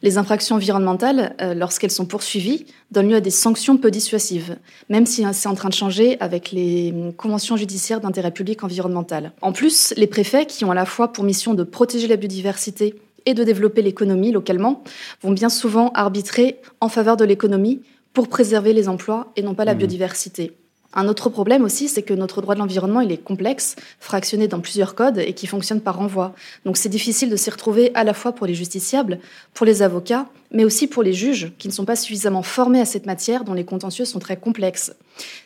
Les 0.02 0.18
infractions 0.18 0.56
environnementales, 0.56 1.34
euh, 1.40 1.54
lorsqu'elles 1.54 1.90
sont 1.90 2.06
poursuivies, 2.06 2.66
donnent 2.90 3.08
lieu 3.08 3.16
à 3.16 3.20
des 3.20 3.30
sanctions 3.30 3.76
peu 3.76 3.90
dissuasives, 3.90 4.56
même 4.88 5.06
si 5.06 5.24
hein, 5.24 5.32
c'est 5.32 5.48
en 5.48 5.54
train 5.54 5.68
de 5.68 5.74
changer 5.74 6.16
avec 6.20 6.52
les 6.52 6.92
hum, 6.92 7.12
conventions 7.12 7.56
judiciaires 7.56 8.00
d'intérêt 8.00 8.30
public 8.30 8.64
environnemental. 8.64 9.32
En 9.42 9.52
plus, 9.52 9.92
les 9.96 10.06
préfets, 10.06 10.46
qui 10.46 10.64
ont 10.64 10.70
à 10.70 10.74
la 10.74 10.86
fois 10.86 11.12
pour 11.12 11.24
mission 11.24 11.54
de 11.54 11.64
protéger 11.64 12.06
la 12.06 12.16
biodiversité 12.16 12.94
et 13.26 13.34
de 13.34 13.44
développer 13.44 13.82
l'économie 13.82 14.32
localement, 14.32 14.82
vont 15.22 15.32
bien 15.32 15.48
souvent 15.48 15.90
arbitrer 15.94 16.60
en 16.80 16.88
faveur 16.88 17.16
de 17.16 17.24
l'économie 17.24 17.82
pour 18.12 18.28
préserver 18.28 18.72
les 18.72 18.88
emplois 18.88 19.32
et 19.36 19.42
non 19.42 19.54
pas 19.54 19.64
la 19.64 19.74
mmh. 19.74 19.78
biodiversité. 19.78 20.52
Un 20.94 21.06
autre 21.06 21.28
problème 21.28 21.64
aussi, 21.64 21.86
c'est 21.86 22.02
que 22.02 22.14
notre 22.14 22.40
droit 22.40 22.54
de 22.54 22.60
l'environnement, 22.60 23.02
il 23.02 23.12
est 23.12 23.22
complexe, 23.22 23.76
fractionné 24.00 24.48
dans 24.48 24.60
plusieurs 24.60 24.94
codes 24.94 25.18
et 25.18 25.34
qui 25.34 25.46
fonctionne 25.46 25.82
par 25.82 25.96
renvoi. 25.96 26.34
Donc 26.64 26.78
c'est 26.78 26.88
difficile 26.88 27.28
de 27.28 27.36
s'y 27.36 27.50
retrouver 27.50 27.90
à 27.94 28.04
la 28.04 28.14
fois 28.14 28.32
pour 28.32 28.46
les 28.46 28.54
justiciables, 28.54 29.18
pour 29.52 29.66
les 29.66 29.82
avocats, 29.82 30.26
mais 30.50 30.64
aussi 30.64 30.86
pour 30.86 31.02
les 31.02 31.12
juges 31.12 31.52
qui 31.58 31.68
ne 31.68 31.74
sont 31.74 31.84
pas 31.84 31.96
suffisamment 31.96 32.42
formés 32.42 32.80
à 32.80 32.86
cette 32.86 33.04
matière 33.04 33.44
dont 33.44 33.52
les 33.52 33.64
contentieux 33.64 34.06
sont 34.06 34.18
très 34.18 34.38
complexes. 34.38 34.94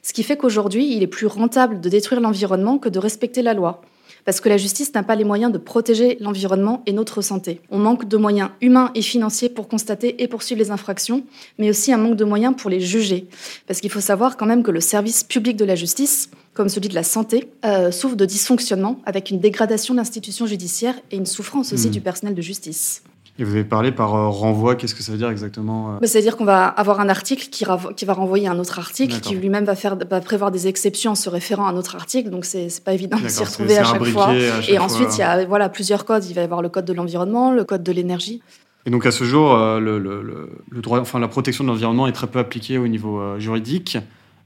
Ce 0.02 0.12
qui 0.12 0.22
fait 0.22 0.36
qu'aujourd'hui, 0.36 0.94
il 0.94 1.02
est 1.02 1.08
plus 1.08 1.26
rentable 1.26 1.80
de 1.80 1.88
détruire 1.88 2.20
l'environnement 2.20 2.78
que 2.78 2.88
de 2.88 3.00
respecter 3.00 3.42
la 3.42 3.54
loi 3.54 3.82
parce 4.24 4.40
que 4.40 4.48
la 4.48 4.56
justice 4.56 4.94
n'a 4.94 5.02
pas 5.02 5.16
les 5.16 5.24
moyens 5.24 5.52
de 5.52 5.58
protéger 5.58 6.16
l'environnement 6.20 6.82
et 6.86 6.92
notre 6.92 7.22
santé. 7.22 7.60
On 7.70 7.78
manque 7.78 8.06
de 8.08 8.16
moyens 8.16 8.50
humains 8.60 8.90
et 8.94 9.02
financiers 9.02 9.48
pour 9.48 9.68
constater 9.68 10.22
et 10.22 10.28
poursuivre 10.28 10.60
les 10.60 10.70
infractions, 10.70 11.24
mais 11.58 11.70
aussi 11.70 11.92
un 11.92 11.98
manque 11.98 12.16
de 12.16 12.24
moyens 12.24 12.54
pour 12.56 12.70
les 12.70 12.80
juger. 12.80 13.26
Parce 13.66 13.80
qu'il 13.80 13.90
faut 13.90 14.00
savoir 14.00 14.36
quand 14.36 14.46
même 14.46 14.62
que 14.62 14.70
le 14.70 14.80
service 14.80 15.24
public 15.24 15.56
de 15.56 15.64
la 15.64 15.74
justice, 15.74 16.30
comme 16.54 16.68
celui 16.68 16.88
de 16.88 16.94
la 16.94 17.02
santé, 17.02 17.48
euh, 17.64 17.90
souffre 17.90 18.16
de 18.16 18.26
dysfonctionnement 18.26 19.00
avec 19.06 19.30
une 19.30 19.40
dégradation 19.40 19.94
de 19.94 19.98
l'institution 19.98 20.46
judiciaire 20.46 20.94
et 21.10 21.16
une 21.16 21.26
souffrance 21.26 21.72
aussi 21.72 21.88
hmm. 21.88 21.92
du 21.92 22.00
personnel 22.00 22.34
de 22.34 22.42
justice. 22.42 23.02
Et 23.42 23.44
vous 23.44 23.54
avez 23.54 23.64
parlé 23.64 23.90
par 23.90 24.14
euh, 24.14 24.28
renvoi, 24.28 24.76
qu'est-ce 24.76 24.94
que 24.94 25.02
ça 25.02 25.10
veut 25.10 25.18
dire 25.18 25.28
exactement 25.28 25.94
euh 25.94 25.98
bah, 26.00 26.06
C'est-à-dire 26.06 26.36
qu'on 26.36 26.44
va 26.44 26.64
avoir 26.64 27.00
un 27.00 27.08
article 27.08 27.48
qui, 27.48 27.64
qui, 27.96 28.04
va 28.04 28.12
renvoyer 28.12 28.46
un 28.46 28.56
autre 28.60 28.78
article, 28.78 29.18
qui 29.18 29.34
lui-même 29.34 29.64
va, 29.64 29.74
faire, 29.74 29.96
va 29.96 30.20
prévoir 30.20 30.52
des 30.52 30.68
exceptions 30.68 31.10
en 31.10 31.14
se 31.16 31.28
référant 31.28 31.66
à 31.66 31.70
un 31.70 31.76
autre 31.76 31.96
article, 31.96 32.30
donc 32.30 32.44
c'est 32.44 32.68
pas 32.84 32.92
évident 32.92 33.18
de 33.18 33.26
s'y 33.26 33.42
retrouver 33.42 33.78
à 33.78 33.82
chaque, 33.82 34.04
fois. 34.04 34.32
et 34.32 34.78
ensuite, 34.78 35.16
il 35.16 35.18
y 35.18 35.24
a 35.24 35.44
voilà, 35.44 35.68
plusieurs 35.68 36.04
codes. 36.04 36.24
Il 36.26 36.34
va 36.34 36.42
y 36.42 36.44
avoir 36.44 36.62
le 36.62 36.68
code 36.68 36.84
de 36.84 36.92
l'environnement, 36.92 37.50
le 37.50 37.64
code 37.64 37.82
de 37.82 37.90
l'énergie. 37.90 38.42
Et 38.86 38.90
donc 38.90 39.06
à 39.06 39.10
ce 39.10 39.24
jour, 39.24 39.56
euh, 39.56 39.80
le, 39.80 39.98
le, 39.98 40.22
le, 40.70 40.80
droit, 40.80 41.00
enfin, 41.00 41.18
la 41.18 41.26
protection 41.26 41.64
de 41.64 41.68
l'environnement 41.68 42.06
est 42.06 42.12
très 42.12 42.28
peu 42.28 42.38
appliquée 42.38 42.78
au 42.78 42.86
niveau 42.86 43.40
juridique. 43.40 43.98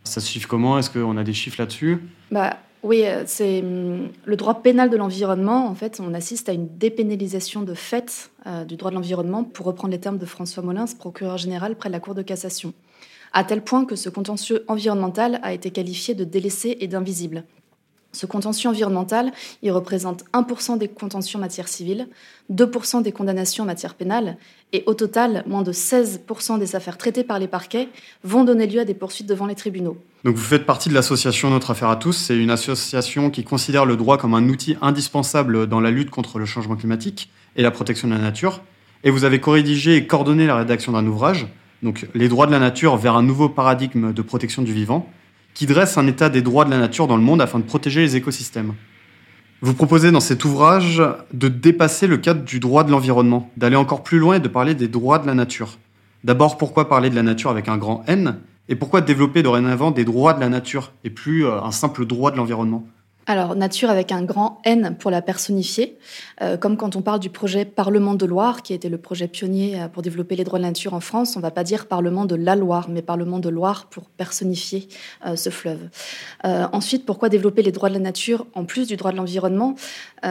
Ça 0.05 0.23
se 0.23 0.31
chiffre 0.31 0.49
comment? 0.49 0.79
Est-ce 0.79 0.89
qu'on 0.89 1.19
a 1.19 1.23
des 1.23 1.35
chiffres 1.35 1.57
là-dessus? 1.59 1.99
Bah, 2.31 2.57
oui, 2.87 3.05
euh, 3.05 3.25
c'est 3.27 3.63
hum, 3.63 4.11
le 4.25 4.37
droit 4.37 4.63
pénal 4.63 4.91
de 4.91 4.97
l'environnement. 4.97 5.67
En 5.67 5.75
fait, 5.75 6.01
on 6.01 6.15
assiste 6.15 6.49
à 6.49 6.53
une 6.53 6.69
dépénalisation 6.79 7.63
de 7.63 7.75
fait 7.75 8.31
euh, 8.47 8.65
du 8.65 8.77
droit 8.77 8.91
de 8.91 8.95
l'environnement, 8.95 9.43
pour 9.43 9.67
reprendre 9.67 9.91
les 9.91 9.99
termes 9.99 10.19
de 10.19 10.27
François 10.27 10.63
Molins, 10.63 10.87
procureur 10.97 11.37
général 11.37 11.75
près 11.75 11.89
de 11.89 11.93
la 11.93 12.01
Cour 12.01 12.15
de 12.15 12.23
cassation, 12.23 12.75
à 13.33 13.43
tel 13.43 13.63
point 13.63 13.85
que 13.85 13.97
ce 13.97 14.09
contentieux 14.09 14.65
environnemental 14.69 15.41
a 15.43 15.53
été 15.53 15.73
qualifié 15.73 16.15
de 16.15 16.23
délaissé 16.23 16.77
et 16.81 16.87
d'invisible. 16.87 17.45
Ce 18.13 18.25
contentieux 18.25 18.71
environnemental, 18.71 19.33
il 19.63 19.71
représente 19.73 20.25
1% 20.33 20.79
des 20.79 20.89
contentieux 20.89 21.37
en 21.37 21.41
matière 21.41 21.69
civile, 21.69 22.09
2% 22.53 23.03
des 23.03 23.13
condamnations 23.13 23.65
en 23.65 23.67
matière 23.67 23.95
pénale, 23.95 24.39
et 24.73 24.83
au 24.87 24.95
total, 24.95 25.45
moins 25.47 25.63
de 25.63 25.73
16% 25.73 26.59
des 26.59 26.77
affaires 26.77 26.97
traitées 26.97 27.25
par 27.25 27.39
les 27.39 27.47
parquets 27.47 27.89
vont 28.25 28.45
donner 28.45 28.67
lieu 28.67 28.81
à 28.81 28.85
des 28.85 28.95
poursuites 28.95 29.27
devant 29.27 29.47
les 29.47 29.55
tribunaux. 29.55 29.99
Donc 30.25 30.37
vous 30.37 30.43
faites 30.43 30.67
partie 30.67 30.89
de 30.89 30.95
l'association 30.95 31.51
Notre 31.51 31.71
Affaire 31.71 31.91
à 31.91 31.97
tous. 31.97 32.15
C'est 32.15 32.37
une 32.37 32.51
association 32.51 33.31
qui 33.31 33.45
considère 33.45 33.85
le 33.85 33.97
droit 33.97 34.19
comme 34.19 34.35
un 34.35 34.49
outil 34.49 34.77
indispensable 34.81 35.67
dans 35.67 35.81
la 35.81 35.91
lutte 35.91 36.11
contre 36.11 36.39
le 36.39 36.47
changement 36.47 36.77
climatique 36.77 37.31
et 37.55 37.63
la 37.63 37.71
protection 37.71 38.09
de 38.09 38.15
la 38.15 38.21
nature. 38.21 38.63
Et 39.05 39.11
vous 39.11 39.25
avez 39.25 39.41
corrigé 39.41 39.97
et 39.97 40.07
coordonné 40.07 40.47
la 40.47 40.57
rédaction 40.57 40.93
d'un 40.93 41.07
ouvrage, 41.07 41.47
donc 41.83 42.09
Les 42.15 42.29
droits 42.29 42.47
de 42.47 42.53
la 42.53 42.59
nature 42.59 42.97
vers 42.97 43.15
un 43.17 43.23
nouveau 43.23 43.49
paradigme 43.49 44.13
de 44.13 44.23
protection 44.23 44.63
du 44.63 44.73
vivant, 44.73 45.09
qui 45.57 45.65
dresse 45.65 45.97
un 45.97 46.07
état 46.07 46.29
des 46.29 46.43
droits 46.43 46.67
de 46.67 46.71
la 46.71 46.77
nature 46.77 47.07
dans 47.07 47.17
le 47.17 47.23
monde 47.23 47.41
afin 47.41 47.59
de 47.59 47.65
protéger 47.65 48.03
les 48.03 48.15
écosystèmes. 48.15 48.75
Vous 49.63 49.73
proposez 49.73 50.11
dans 50.11 50.21
cet 50.21 50.45
ouvrage 50.45 51.03
de 51.33 51.49
dépasser 51.49 52.07
le 52.07 52.19
cadre 52.19 52.45
du 52.45 52.61
droit 52.61 52.85
de 52.85 52.91
l'environnement, 52.91 53.51
d'aller 53.57 53.75
encore 53.75 54.03
plus 54.03 54.19
loin 54.19 54.35
et 54.35 54.41
de 54.41 54.49
parler 54.49 54.75
des 54.75 54.87
droits 54.87 55.19
de 55.19 55.27
la 55.27 55.33
nature. 55.33 55.79
D'abord, 56.25 56.59
pourquoi 56.59 56.91
parler 56.91 57.09
de 57.09 57.15
la 57.15 57.23
nature 57.23 57.51
avec 57.51 57.69
un 57.69 57.79
grand 57.79 58.05
N? 58.07 58.37
Et 58.69 58.77
pourquoi 58.77 59.01
développer 59.01 59.43
dorénavant 59.43 59.93
des 59.93 60.05
droits 60.05 60.35
de 60.35 60.41
la 60.41 60.51
nature 60.51 60.93
et 61.05 61.11
plus 61.11 61.47
euh, 61.47 61.63
un 61.63 61.71
simple 61.71 62.05
droit 62.05 62.33
de 62.33 62.37
l'environnement? 62.37 62.87
Alors, 63.29 63.57
nature 63.57 63.91
avec 63.91 64.13
un 64.13 64.23
grand 64.23 64.61
N 64.65 64.97
pour 64.97 65.11
la 65.11 65.21
personnifier, 65.21 65.99
euh, 66.43 66.57
comme 66.57 66.77
quand 66.77 66.95
on 66.95 67.03
parle 67.03 67.19
du 67.19 67.29
projet 67.29 67.65
Parlement 67.65 68.15
de 68.15 68.25
Loire, 68.25 68.63
qui 68.63 68.73
été 68.73 68.89
le 68.89 68.99
projet 68.99 69.27
pionnier 69.27 69.81
euh, 69.81 69.89
pour 69.89 70.03
développer 70.03 70.37
les 70.37 70.45
droits 70.45 70.61
de 70.61 70.63
la 70.63 70.71
nature 70.71 70.95
en 70.95 71.01
France, 71.01 71.35
on 71.35 71.41
ne 71.41 71.43
va 71.43 71.51
pas 71.51 71.65
dire 71.65 71.87
Parlement 71.87 72.25
de 72.25 72.37
la 72.37 72.55
Loire, 72.55 72.89
mais 72.89 73.03
Parlement 73.03 73.41
de 73.41 73.49
Loire 73.49 73.87
pour 73.87 74.05
personnifier 74.05 74.87
euh, 75.27 75.35
ce 75.35 75.51
fleuve. 75.51 75.89
ensuite, 76.45 77.05
pourquoi 77.05 77.29
développer 77.29 77.63
les 77.63 77.73
droits 77.73 77.89
de 77.89 77.95
la 77.95 78.01
nature 78.01 78.47
en 78.55 78.65
plus 78.65 78.87
du 78.87 78.97
droit 78.97 79.11
de 79.11 79.17
l'environnement? 79.17 79.75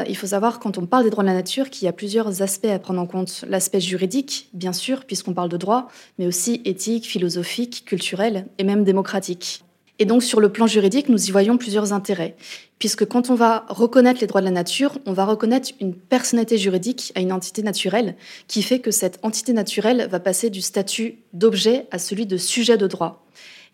Il 0.08 0.16
faut 0.16 0.28
savoir, 0.28 0.60
quand 0.60 0.78
on 0.78 0.86
parle 0.86 1.04
des 1.04 1.10
droits 1.10 1.24
de 1.24 1.30
la 1.30 1.36
nature, 1.36 1.70
qu'il 1.70 1.86
y 1.86 1.88
a 1.88 1.94
plusieurs 1.94 2.42
aspects 2.42 2.66
à 2.66 2.80
prendre 2.80 3.02
en 3.02 3.08
compte. 3.08 3.46
L'aspect 3.48 3.80
juridique, 3.80 4.50
bien 4.54 4.74
sûr, 4.74 5.06
puisqu'on 5.06 5.34
parle 5.34 5.50
de 5.50 5.58
droit, 5.58 5.90
mais 6.18 6.28
aussi 6.28 6.62
éthique, 6.66 7.06
philosophique, 7.06 7.84
culturel 7.86 8.48
et 8.58 8.64
même 8.64 8.84
démocratique. 8.84 9.65
Et 9.98 10.06
donc 10.06 10.24
sur 10.24 10.40
le 10.40 10.52
plan 10.52 10.68
juridique, 10.68 11.08
nous 11.08 11.28
y 11.28 11.32
voyons 11.32 11.58
plusieurs 11.58 11.94
intérêts, 11.94 12.36
puisque 12.80 13.06
quand 13.06 13.30
on 13.30 13.36
va 13.36 13.66
reconnaître 13.70 14.20
les 14.20 14.28
droits 14.28 14.42
de 14.42 14.46
la 14.46 14.52
nature, 14.52 14.98
on 15.06 15.14
va 15.14 15.26
reconnaître 15.26 15.70
une 15.80 15.96
personnalité 15.96 16.58
juridique 16.58 17.14
à 17.16 17.22
une 17.22 17.32
entité 17.32 17.64
naturelle, 17.64 18.16
qui 18.48 18.62
fait 18.62 18.80
que 18.80 18.92
cette 18.92 19.20
entité 19.24 19.54
naturelle 19.54 20.08
va 20.12 20.20
passer 20.20 20.50
du 20.50 20.62
statut 20.62 21.20
d'objet 21.32 21.88
à 21.92 22.00
celui 22.00 22.26
de 22.26 22.38
sujet 22.38 22.78
de 22.78 22.88
droit. 22.88 23.26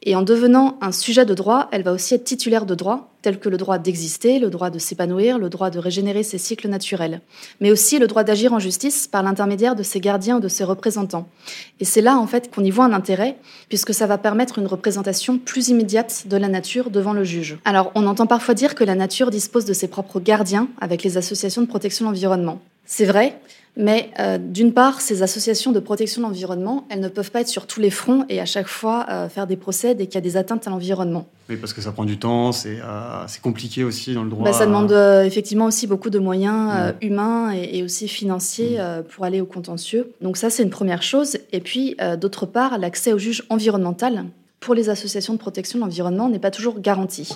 Et 0.04 0.16
en 0.16 0.24
devenant 0.24 0.80
un 0.82 0.92
sujet 0.92 1.26
de 1.26 1.36
droit, 1.36 1.68
elle 1.72 1.84
va 1.84 1.92
aussi 1.92 2.16
être 2.16 2.24
titulaire 2.24 2.66
de 2.66 2.74
droits, 2.74 3.12
tels 3.22 3.40
que 3.40 3.50
le 3.50 3.58
droit 3.58 3.78
d'exister, 3.78 4.40
le 4.40 4.50
droit 4.50 4.72
de 4.72 4.80
s'épanouir, 4.80 5.38
le 5.38 5.48
droit 5.48 5.70
de 5.70 5.78
régénérer 5.78 6.24
ses 6.24 6.40
cycles 6.40 6.70
naturels, 6.70 7.22
mais 7.60 7.72
aussi 7.72 8.00
le 8.00 8.08
droit 8.08 8.24
d'agir 8.24 8.52
en 8.52 8.58
justice 8.58 9.08
par 9.08 9.22
l'intermédiaire 9.22 9.76
de 9.76 9.84
ses 9.84 10.00
gardiens 10.00 10.38
ou 10.38 10.40
de 10.40 10.48
ses 10.48 10.64
représentants. 10.64 11.28
Et 11.80 11.86
c'est 11.86 12.02
là, 12.02 12.18
en 12.18 12.26
fait, 12.26 12.50
qu'on 12.54 12.64
y 12.64 12.72
voit 12.72 12.86
un 12.86 12.94
intérêt, 12.94 13.38
puisque 13.70 13.94
ça 13.94 14.08
va 14.08 14.18
permettre 14.18 14.58
une 14.58 14.66
représentation 14.66 15.38
plus 15.38 15.70
immédiate 15.70 16.24
de 16.28 16.38
la 16.38 16.48
nature 16.48 16.90
devant 16.90 17.14
le 17.14 17.24
juge. 17.24 17.60
Alors, 17.64 17.92
on 17.94 18.08
entend 18.08 18.26
parfois 18.26 18.56
dire 18.56 18.74
que 18.74 18.84
la 18.84 18.96
nature 18.96 19.30
dispose 19.30 19.66
de 19.66 19.74
ses 19.74 19.88
propres 19.88 20.20
gardiens 20.20 20.68
avec 20.80 21.04
les 21.04 21.18
associations 21.18 21.62
de 21.62 21.68
protection 21.68 22.06
de 22.06 22.10
l'environnement. 22.10 22.60
C'est 22.92 23.06
vrai, 23.06 23.40
mais 23.78 24.10
euh, 24.20 24.38
d'une 24.38 24.74
part, 24.74 25.00
ces 25.00 25.24
associations 25.24 25.72
de 25.72 25.80
protection 25.80 26.22
de 26.22 26.28
l'environnement, 26.28 26.86
elles 26.90 27.00
ne 27.00 27.08
peuvent 27.08 27.32
pas 27.32 27.40
être 27.40 27.48
sur 27.48 27.66
tous 27.66 27.80
les 27.80 27.90
fronts 27.90 28.26
et 28.28 28.42
à 28.42 28.46
chaque 28.46 28.68
fois 28.68 29.06
euh, 29.10 29.30
faire 29.30 29.48
des 29.48 29.56
procès 29.56 29.96
dès 29.96 30.08
qu'il 30.08 30.16
y 30.16 30.18
a 30.18 30.22
des 30.22 30.36
atteintes 30.36 30.68
à 30.68 30.72
l'environnement. 30.72 31.26
Oui, 31.50 31.56
parce 31.56 31.72
que 31.72 31.80
ça 31.80 31.94
prend 31.94 32.04
du 32.04 32.20
temps, 32.20 32.52
c'est 32.52 32.80
euh, 32.84 33.26
compliqué 33.42 33.86
aussi 33.86 34.14
dans 34.14 34.26
le 34.26 34.30
droit. 34.30 34.44
Bah, 34.44 34.52
ça 34.52 34.66
demande 34.66 34.92
effectivement 35.26 35.68
aussi 35.68 35.88
beaucoup 35.88 36.10
de 36.10 36.20
moyens 36.20 36.94
humains 37.00 37.54
et, 37.54 37.78
et, 37.78 37.84
aussi 37.84 38.10
financiers 38.10 38.78
mm. 38.78 39.04
pour 39.04 39.24
aller 39.24 39.40
au 39.40 39.46
contentieux. 39.46 40.12
Donc 40.20 40.36
ça, 40.36 40.50
c'est 40.50 40.64
une 40.64 40.70
première 40.70 41.02
chose. 41.02 41.38
Et 41.54 41.62
puis, 41.62 41.96
d'autre 42.20 42.46
part, 42.46 42.78
l'accès 42.78 43.14
au 43.14 43.18
juge 43.18 43.46
environnemental 43.48 44.26
pour 44.60 44.76
les 44.76 44.90
associations 44.90 45.34
de 45.34 45.40
protection 45.40 45.80
de 45.80 45.86
l'environnement 45.86 46.28
n'est 46.28 46.40
pas 46.40 46.52
toujours 46.52 46.82
garanti. 46.82 47.30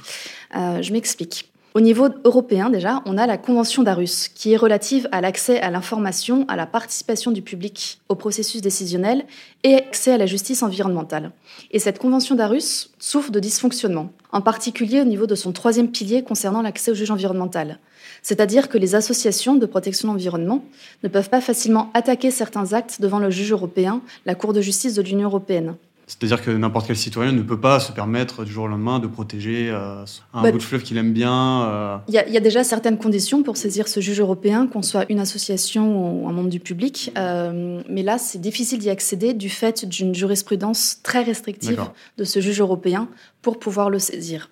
je 0.53 0.91
m'explique. 0.91 1.49
Au 1.75 1.81
niveau 1.81 2.07
européen, 2.23 2.69
déjà, 2.69 3.01
on 3.05 3.17
a 3.17 3.27
la 3.27 3.37
Convention 3.37 3.83
d'Arus, 3.83 4.29
qui 4.29 4.53
est 4.53 4.55
relative 4.55 5.09
à 5.11 5.19
l'accès 5.19 5.59
à 5.59 5.69
l'information, 5.69 6.45
à 6.47 6.55
la 6.55 6.65
participation 6.65 7.31
du 7.31 7.41
public 7.41 7.99
au 8.07 8.15
processus 8.15 8.61
décisionnel 8.61 9.25
et 9.65 9.75
accès 9.75 10.13
à 10.13 10.17
la 10.17 10.25
justice 10.25 10.63
environnementale. 10.63 11.33
Et 11.71 11.79
cette 11.79 11.99
Convention 11.99 12.35
d'Arus 12.35 12.91
souffre 12.97 13.29
de 13.29 13.41
dysfonctionnements, 13.41 14.13
en 14.31 14.39
particulier 14.39 15.01
au 15.01 15.03
niveau 15.03 15.27
de 15.27 15.35
son 15.35 15.51
troisième 15.51 15.91
pilier 15.91 16.23
concernant 16.23 16.61
l'accès 16.61 16.91
au 16.91 16.95
juge 16.95 17.11
environnemental. 17.11 17.79
C'est-à-dire 18.21 18.69
que 18.69 18.77
les 18.77 18.95
associations 18.95 19.55
de 19.55 19.65
protection 19.65 20.07
de 20.07 20.13
l'environnement 20.13 20.63
ne 21.03 21.09
peuvent 21.09 21.29
pas 21.29 21.41
facilement 21.41 21.91
attaquer 21.93 22.31
certains 22.31 22.71
actes 22.71 23.01
devant 23.01 23.19
le 23.19 23.29
juge 23.29 23.51
européen, 23.51 24.01
la 24.25 24.35
Cour 24.35 24.53
de 24.53 24.61
justice 24.61 24.93
de 24.93 25.01
l'Union 25.01 25.27
européenne. 25.27 25.75
C'est-à-dire 26.07 26.43
que 26.43 26.51
n'importe 26.51 26.87
quel 26.87 26.95
citoyen 26.95 27.31
ne 27.31 27.41
peut 27.41 27.59
pas 27.59 27.79
se 27.79 27.91
permettre 27.91 28.45
du 28.45 28.51
jour 28.51 28.65
au 28.65 28.67
lendemain 28.67 28.99
de 28.99 29.07
protéger 29.07 29.69
euh, 29.71 30.05
un 30.33 30.43
bah, 30.43 30.51
bout 30.51 30.59
de 30.59 30.63
fleuve 30.63 30.83
qu'il 30.83 30.97
aime 30.97 31.13
bien. 31.13 31.63
Euh. 31.63 31.97
Il 32.07 32.13
y, 32.13 32.37
a 32.37 32.39
déjà 32.39 32.63
certaines 32.63 32.97
conditions 32.97 33.41
pour 33.41 33.57
saisir 33.57 33.87
ce 33.87 33.99
juge 33.99 34.19
européen, 34.19 34.67
qu'on 34.67 34.83
soit 34.83 35.05
une 35.09 35.19
association 35.19 36.23
ou 36.23 36.29
un 36.29 36.31
membre 36.31 36.49
du 36.49 36.59
public. 36.59 37.11
Euh, 37.17 37.81
mais 37.89 38.03
là, 38.03 38.19
c'est 38.19 38.39
difficile 38.39 38.79
d'y 38.79 38.89
accéder 38.89 39.33
du 39.33 39.49
fait 39.49 39.85
d'une 39.85 40.13
jurisprudence 40.13 40.99
très 41.01 41.23
restrictive 41.23 41.83
de 42.17 42.23
ce 42.23 42.39
juge 42.39 42.61
européen 42.61 43.07
pour 43.41 43.57
pouvoir 43.57 43.89
le 43.89 43.97
saisir. 43.97 44.49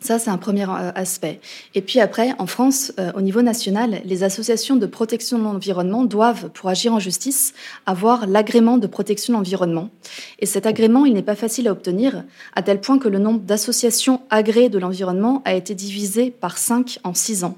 Ça, 0.00 0.20
c'est 0.20 0.30
un 0.30 0.38
premier 0.38 0.62
euh, 0.62 0.92
aspect. 0.94 1.40
Et 1.74 1.82
puis 1.82 1.98
après, 1.98 2.30
en 2.38 2.46
France, 2.46 2.92
euh, 3.00 3.10
au 3.16 3.20
niveau 3.20 3.42
national, 3.42 4.00
les 4.04 4.22
associations 4.22 4.76
de 4.76 4.86
protection 4.86 5.38
de 5.38 5.44
l'environnement 5.44 6.04
doivent, 6.04 6.50
pour 6.50 6.68
agir 6.68 6.94
en 6.94 7.00
justice, 7.00 7.52
avoir 7.84 8.28
l'agrément 8.28 8.78
de 8.78 8.86
protection 8.86 9.32
de 9.32 9.38
l'environnement. 9.38 9.90
Et 10.38 10.46
cet 10.46 10.66
agrément, 10.66 11.04
il 11.04 11.14
n'est 11.14 11.22
pas 11.22 11.34
facile 11.34 11.66
à 11.66 11.72
obtenir, 11.72 12.24
à 12.54 12.62
tel 12.62 12.80
point 12.80 12.98
que 12.98 13.08
le 13.08 13.18
nombre 13.18 13.40
d'associations 13.40 14.20
agréées 14.30 14.68
de 14.68 14.78
l'environnement 14.78 15.42
a 15.44 15.54
été 15.54 15.74
divisé 15.74 16.30
par 16.30 16.58
5 16.58 17.00
en 17.02 17.12
6 17.12 17.42
ans. 17.42 17.56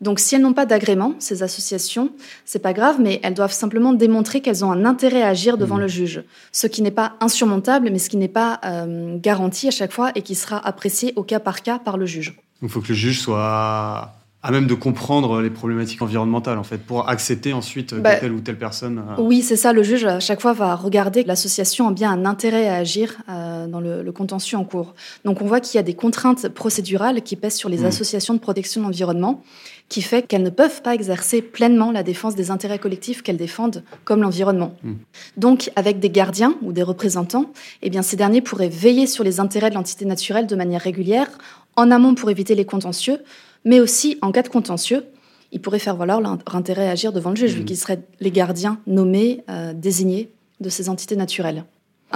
Donc, 0.00 0.18
si 0.18 0.34
elles 0.34 0.42
n'ont 0.42 0.52
pas 0.52 0.66
d'agrément, 0.66 1.14
ces 1.18 1.42
associations, 1.42 2.10
c'est 2.44 2.58
pas 2.58 2.72
grave, 2.72 2.96
mais 3.00 3.20
elles 3.22 3.34
doivent 3.34 3.52
simplement 3.52 3.92
démontrer 3.92 4.40
qu'elles 4.40 4.64
ont 4.64 4.72
un 4.72 4.84
intérêt 4.84 5.22
à 5.22 5.28
agir 5.28 5.56
devant 5.56 5.76
mmh. 5.76 5.80
le 5.80 5.88
juge, 5.88 6.24
ce 6.52 6.66
qui 6.66 6.82
n'est 6.82 6.90
pas 6.90 7.14
insurmontable, 7.20 7.90
mais 7.90 7.98
ce 7.98 8.08
qui 8.08 8.16
n'est 8.16 8.28
pas 8.28 8.60
euh, 8.64 9.16
garanti 9.18 9.68
à 9.68 9.70
chaque 9.70 9.92
fois 9.92 10.10
et 10.14 10.22
qui 10.22 10.34
sera 10.34 10.58
apprécié 10.66 11.12
au 11.16 11.22
cas 11.22 11.40
par 11.40 11.62
cas 11.62 11.78
par 11.78 11.96
le 11.96 12.06
juge. 12.06 12.36
Il 12.62 12.68
faut 12.68 12.80
que 12.80 12.88
le 12.88 12.94
juge 12.94 13.20
soit 13.20 14.14
à 14.44 14.50
même 14.50 14.66
de 14.66 14.74
comprendre 14.74 15.40
les 15.40 15.48
problématiques 15.48 16.02
environnementales, 16.02 16.58
en 16.58 16.64
fait, 16.64 16.76
pour 16.76 17.08
accepter 17.08 17.54
ensuite 17.54 17.94
bah, 17.94 18.16
telle 18.16 18.32
ou 18.32 18.40
telle 18.40 18.58
personne. 18.58 18.98
Euh. 18.98 19.22
Oui, 19.22 19.40
c'est 19.40 19.56
ça. 19.56 19.72
Le 19.72 19.82
juge, 19.82 20.04
à 20.04 20.20
chaque 20.20 20.42
fois, 20.42 20.52
va 20.52 20.74
regarder 20.76 21.22
que 21.22 21.28
l'association 21.28 21.88
a 21.88 21.92
bien 21.92 22.12
un 22.12 22.26
intérêt 22.26 22.68
à 22.68 22.74
agir 22.74 23.16
euh, 23.30 23.66
dans 23.66 23.80
le, 23.80 24.04
contentieux 24.12 24.58
en 24.58 24.64
cours. 24.64 24.94
Donc, 25.24 25.40
on 25.40 25.46
voit 25.46 25.60
qu'il 25.60 25.76
y 25.76 25.78
a 25.78 25.82
des 25.82 25.94
contraintes 25.94 26.48
procédurales 26.48 27.22
qui 27.22 27.36
pèsent 27.36 27.56
sur 27.56 27.70
les 27.70 27.78
mmh. 27.78 27.86
associations 27.86 28.34
de 28.34 28.38
protection 28.38 28.82
de 28.82 28.86
l'environnement 28.86 29.42
qui 29.88 30.02
fait 30.02 30.26
qu'elles 30.26 30.42
ne 30.42 30.50
peuvent 30.50 30.82
pas 30.82 30.94
exercer 30.94 31.42
pleinement 31.42 31.92
la 31.92 32.02
défense 32.02 32.34
des 32.34 32.50
intérêts 32.50 32.78
collectifs 32.78 33.22
qu'elles 33.22 33.36
défendent, 33.36 33.82
comme 34.04 34.22
l'environnement. 34.22 34.74
Hmm. 34.82 34.94
Donc, 35.36 35.70
avec 35.76 36.00
des 36.00 36.10
gardiens 36.10 36.56
ou 36.62 36.72
des 36.72 36.82
représentants, 36.82 37.52
eh 37.82 37.90
bien, 37.90 38.02
ces 38.02 38.16
derniers 38.16 38.40
pourraient 38.40 38.68
veiller 38.68 39.06
sur 39.06 39.24
les 39.24 39.40
intérêts 39.40 39.70
de 39.70 39.74
l'entité 39.74 40.04
naturelle 40.04 40.46
de 40.46 40.56
manière 40.56 40.80
régulière, 40.80 41.28
en 41.76 41.90
amont 41.90 42.14
pour 42.14 42.30
éviter 42.30 42.54
les 42.54 42.64
contentieux, 42.64 43.18
mais 43.64 43.80
aussi 43.80 44.18
en 44.22 44.32
cas 44.32 44.42
de 44.42 44.48
contentieux, 44.48 45.04
ils 45.52 45.60
pourraient 45.60 45.78
faire 45.78 45.96
valoir 45.96 46.20
leur 46.20 46.38
intérêt 46.54 46.88
à 46.88 46.92
agir 46.92 47.12
devant 47.12 47.30
le 47.30 47.36
juge, 47.36 47.52
vu 47.52 47.62
hmm. 47.62 47.64
qu'ils 47.66 47.76
seraient 47.76 48.00
les 48.20 48.30
gardiens 48.30 48.78
nommés, 48.86 49.44
euh, 49.50 49.72
désignés 49.74 50.30
de 50.60 50.68
ces 50.70 50.88
entités 50.88 51.16
naturelles. 51.16 51.64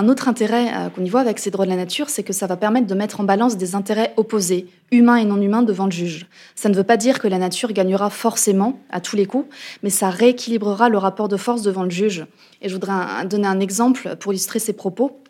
Un 0.01 0.09
autre 0.09 0.29
intérêt 0.29 0.73
euh, 0.73 0.91
qu'on 0.91 1.05
y 1.05 1.09
voit 1.09 1.23
avec 1.23 1.41
ces 1.41 1.51
droits 1.51 1.65
de 1.65 1.71
la 1.71 1.77
nature, 1.77 2.09
c'est 2.09 2.23
que 2.23 2.33
ça 2.33 2.47
va 2.47 2.57
permettre 2.57 2.87
de 2.87 2.95
mettre 2.95 3.19
en 3.19 3.25
balance 3.25 3.57
des 3.57 3.75
intérêts 3.75 4.15
opposés, 4.17 4.69
humains 4.93 5.17
et 5.17 5.25
non 5.25 5.43
humains, 5.43 5.63
devant 5.63 5.87
le 5.87 5.91
juge. 5.91 6.29
Ça 6.55 6.69
ne 6.69 6.75
veut 6.77 6.85
pas 6.85 6.97
dire 6.97 7.19
que 7.19 7.27
la 7.27 7.39
nature 7.39 7.73
gagnera 7.73 8.09
forcément 8.09 8.79
à 8.91 9.01
tous 9.01 9.17
les 9.17 9.27
coups, 9.27 9.49
mais 9.83 9.91
ça 9.91 10.09
rééquilibrera 10.09 10.89
le 10.89 10.99
rapport 10.99 11.27
de 11.27 11.37
force 11.37 11.63
devant 11.63 11.83
le 11.83 11.91
juge. 11.91 12.27
Et 12.63 12.69
je 12.69 12.75
voudrais 12.75 13.27
donner 13.29 13.49
un 13.49 13.59
exemple 13.59 14.15
pour 14.21 14.33
illustrer 14.33 14.61
ces 14.61 14.73
propos 14.73 15.21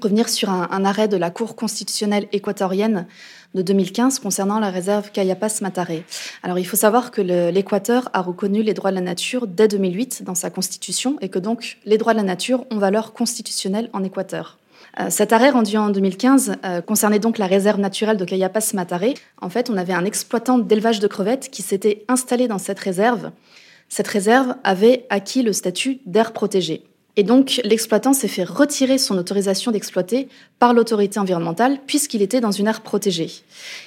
revenir 0.00 0.28
sur 0.28 0.48
un, 0.50 0.84
arrêt 0.84 1.08
de 1.08 1.16
la 1.16 1.30
Cour 1.30 1.56
constitutionnelle 1.56 2.28
équatorienne 2.32 3.06
de 3.54 3.62
2015 3.62 4.18
concernant 4.18 4.58
la 4.58 4.70
réserve 4.70 5.10
Cayapas-Mataré. 5.10 6.04
Alors 6.42 6.58
il 6.58 6.64
faut 6.64 6.76
savoir 6.76 7.10
que 7.10 7.20
l'Équateur 7.20 8.08
a 8.12 8.22
reconnu 8.22 8.62
les 8.62 8.74
droits 8.74 8.90
de 8.90 8.96
la 8.96 9.02
nature 9.02 9.46
dès 9.46 9.68
2008 9.68 10.24
dans 10.24 10.34
sa 10.34 10.50
constitution 10.50 11.16
et 11.20 11.28
que 11.28 11.38
donc 11.38 11.78
les 11.84 11.98
droits 11.98 12.12
de 12.12 12.18
la 12.18 12.24
nature 12.24 12.64
ont 12.70 12.78
valeur 12.78 13.12
constitutionnelle 13.12 13.90
en 13.92 14.02
Équateur. 14.04 14.58
Euh, 15.00 15.06
cet 15.08 15.32
arrêt 15.32 15.50
rendu 15.50 15.76
en 15.76 15.90
2015 15.90 16.56
euh, 16.64 16.80
concernait 16.80 17.18
donc 17.18 17.38
la 17.38 17.46
réserve 17.46 17.80
naturelle 17.80 18.16
de 18.16 18.24
Cayapas-Mataré. 18.24 19.14
En 19.40 19.48
fait, 19.48 19.70
on 19.70 19.76
avait 19.76 19.94
un 19.94 20.04
exploitant 20.04 20.58
d'élevage 20.58 21.00
de 21.00 21.06
crevettes 21.06 21.48
qui 21.50 21.62
s'était 21.62 22.04
installé 22.08 22.48
dans 22.48 22.58
cette 22.58 22.80
réserve. 22.80 23.30
Cette 23.88 24.08
réserve 24.08 24.54
avait 24.64 25.06
acquis 25.08 25.42
le 25.42 25.52
statut 25.52 26.00
d'aire 26.06 26.32
protégée. 26.32 26.84
Et 27.16 27.24
donc, 27.24 27.60
l'exploitant 27.64 28.14
s'est 28.14 28.28
fait 28.28 28.44
retirer 28.44 28.96
son 28.96 29.18
autorisation 29.18 29.70
d'exploiter 29.70 30.28
par 30.58 30.72
l'autorité 30.72 31.20
environnementale 31.20 31.78
puisqu'il 31.86 32.22
était 32.22 32.40
dans 32.40 32.52
une 32.52 32.68
aire 32.68 32.80
protégée. 32.80 33.30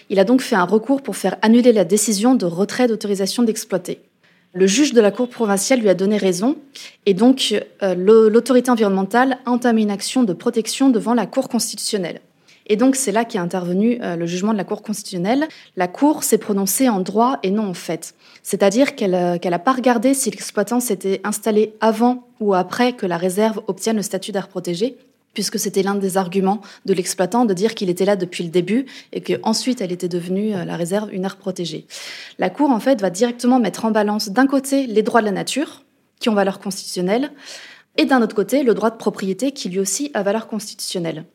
Il 0.10 0.20
a 0.20 0.24
donc 0.24 0.41
fait 0.41 0.55
un 0.55 0.65
recours 0.65 1.01
pour 1.01 1.15
faire 1.15 1.38
annuler 1.41 1.74
la 1.74 1.86
décision 1.86 2.36
de 2.36 2.46
retrait 2.46 2.88
d'autorisation 2.88 3.41
d'exploiter. 3.41 4.00
Le 4.53 4.67
juge 4.67 4.94
de 4.94 5.01
la 5.01 5.12
Cour 5.12 5.27
provinciale 5.27 5.82
lui 5.82 5.89
a 5.89 5.96
donné 5.96 6.17
raison 6.17 6.55
et 7.05 7.13
donc 7.13 7.53
euh, 7.84 7.96
l'autorité 8.29 8.72
environnementale 8.72 9.39
a 9.46 9.51
entamé 9.51 9.82
une 9.82 9.91
action 9.91 10.24
de 10.24 10.32
protection 10.32 10.89
devant 10.89 11.13
la 11.13 11.25
Cour 11.25 11.50
constitutionnelle. 11.50 12.22
Et 12.67 12.75
donc 12.77 12.95
c'est 12.95 13.12
là 13.12 13.25
qu'est 13.25 13.38
intervenu 13.38 14.00
euh, 14.01 14.15
le 14.15 14.25
jugement 14.25 14.51
de 14.51 14.57
la 14.57 14.63
Cour 14.63 14.81
constitutionnelle. 14.81 15.48
La 15.75 15.88
Cour 15.88 16.24
s'est 16.24 16.38
prononcée 16.38 16.89
en 16.89 17.00
droit 17.00 17.39
et 17.43 17.51
non 17.51 17.67
en 17.67 17.74
fait. 17.74 18.15
C'est-à-dire 18.43 18.95
qu'elle 18.95 19.12
n'a 19.12 19.34
euh, 19.34 19.57
pas 19.60 19.74
regardé 19.74 20.13
si 20.13 20.31
l'exploitant 20.31 20.79
s'était 20.79 21.22
installé 21.24 21.74
avant 21.79 22.27
ou 22.39 22.53
après 22.53 22.93
que 22.93 23.05
la 23.05 23.17
réserve 23.17 23.62
obtienne 23.67 23.98
le 23.98 24.01
statut 24.01 24.31
d'air 24.31 24.48
protégé, 24.48 24.98
puisque 25.36 25.60
c'était 25.60 25.84
l'un 25.84 25.95
des 25.95 26.17
arguments 26.17 26.62
de 26.86 26.93
l'exploitant 26.93 27.45
de 27.45 27.53
dire 27.53 27.75
qu'il 27.75 27.89
était 27.91 28.05
là 28.05 28.15
depuis 28.15 28.43
le 28.43 28.50
début 28.50 28.86
et 29.13 29.22
qu'ensuite 29.22 29.81
elle 29.81 29.91
était 29.91 30.07
devenue 30.07 30.55
euh, 30.55 30.65
la 30.65 30.75
réserve 30.75 31.13
une 31.13 31.25
aire 31.25 31.38
protégée. 31.38 31.86
La 32.39 32.50
Cour, 32.50 32.72
en 32.72 32.79
fait, 32.79 33.00
va 33.01 33.12
directement 33.12 33.60
mettre 33.60 33.86
en 33.86 33.91
balance 33.91 34.29
d'un 34.29 34.48
côté 34.48 34.88
les 34.88 35.03
droits 35.03 35.22
de 35.22 35.27
la 35.27 35.31
nature, 35.31 35.84
qui 36.19 36.29
ont 36.29 36.34
valeur 36.34 36.60
constitutionnelle, 36.60 37.31
et 37.98 38.05
d'un 38.05 38.22
autre 38.22 38.36
côté 38.36 38.63
le 38.63 38.74
droit 38.74 38.89
de 38.89 38.98
propriété, 38.98 39.51
qui 39.51 39.69
lui 39.69 39.79
aussi 39.79 40.10
a 40.13 40.24
valeur 40.24 40.48
constitutionnelle. 40.48 41.25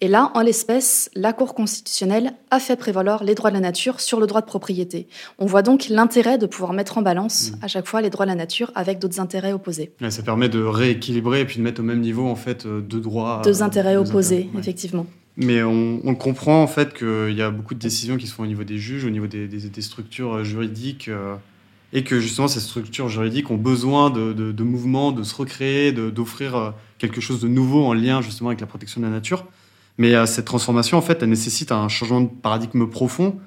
Et 0.00 0.06
là, 0.06 0.30
en 0.34 0.42
l'espèce, 0.42 1.10
la 1.16 1.32
Cour 1.32 1.54
constitutionnelle 1.54 2.32
a 2.52 2.60
fait 2.60 2.76
prévaloir 2.76 3.24
les 3.24 3.34
droits 3.34 3.50
de 3.50 3.54
la 3.54 3.60
nature 3.60 4.00
sur 4.00 4.20
le 4.20 4.28
droit 4.28 4.40
de 4.40 4.46
propriété. 4.46 5.08
On 5.40 5.46
voit 5.46 5.62
donc 5.62 5.88
l'intérêt 5.88 6.38
de 6.38 6.46
pouvoir 6.46 6.72
mettre 6.72 6.98
en 6.98 7.02
balance 7.02 7.50
mmh. 7.50 7.64
à 7.64 7.68
chaque 7.68 7.86
fois 7.88 8.00
les 8.00 8.08
droits 8.08 8.24
de 8.24 8.30
la 8.30 8.36
nature 8.36 8.70
avec 8.76 9.00
d'autres 9.00 9.18
intérêts 9.18 9.52
opposés. 9.52 9.90
ça 10.08 10.22
permet 10.22 10.48
de 10.48 10.62
rééquilibrer 10.62 11.40
et 11.40 11.44
puis 11.44 11.56
de 11.56 11.62
mettre 11.62 11.80
au 11.80 11.84
même 11.84 12.00
niveau 12.00 12.28
en 12.28 12.36
fait 12.36 12.64
euh, 12.64 12.80
deux 12.80 13.00
droits. 13.00 13.42
Deux 13.44 13.62
intérêts 13.62 13.96
opposés, 13.96 14.48
effectivement. 14.56 15.06
Mais 15.36 15.62
on, 15.62 16.14
comprend 16.14 16.62
en 16.62 16.66
fait 16.66 16.94
qu'il 16.94 17.34
y 17.36 17.42
a 17.42 17.50
beaucoup 17.50 17.74
de 17.74 17.80
décisions 17.80 18.16
qui 18.16 18.26
se 18.26 18.34
font 18.34 18.44
au 18.44 18.46
niveau 18.46 18.64
des 18.64 18.78
juges, 18.78 19.04
au 19.04 19.10
niveau 19.10 19.26
des, 19.26 19.82
structures 19.82 20.34
euh, 20.34 20.44
juridiques. 20.44 21.08
Euh, 21.08 21.34
et 21.94 22.04
que 22.04 22.20
justement 22.20 22.48
ces 22.48 22.60
structures 22.60 23.08
juridiques 23.08 23.50
ont 23.50 23.56
besoin 23.56 24.10
de, 24.10 24.34
de, 24.34 24.52
de 24.52 24.62
mouvements, 24.62 25.10
de 25.10 25.22
se 25.22 25.34
recréer, 25.34 25.90
d'offrir 25.90 26.74
quelque 26.98 27.22
chose 27.22 27.40
de 27.40 27.48
nouveau 27.48 27.86
en 27.86 27.94
lien 27.94 28.20
justement 28.20 28.50
avec 28.50 28.60
la 28.60 28.66
protection 28.66 29.00
de 29.00 29.06
la 29.06 29.12
nature. 29.12 29.46
Mais 29.98 30.14
euh, 30.14 30.26
cette 30.26 30.44
transformation, 30.46 30.96
en 30.96 31.02
fait, 31.02 31.22
elle 31.22 31.28
nécessite 31.28 31.72
un 31.72 31.88
changement 31.88 32.22
de 32.22 32.28
paradigme 32.28 32.86
profond. 32.86 33.38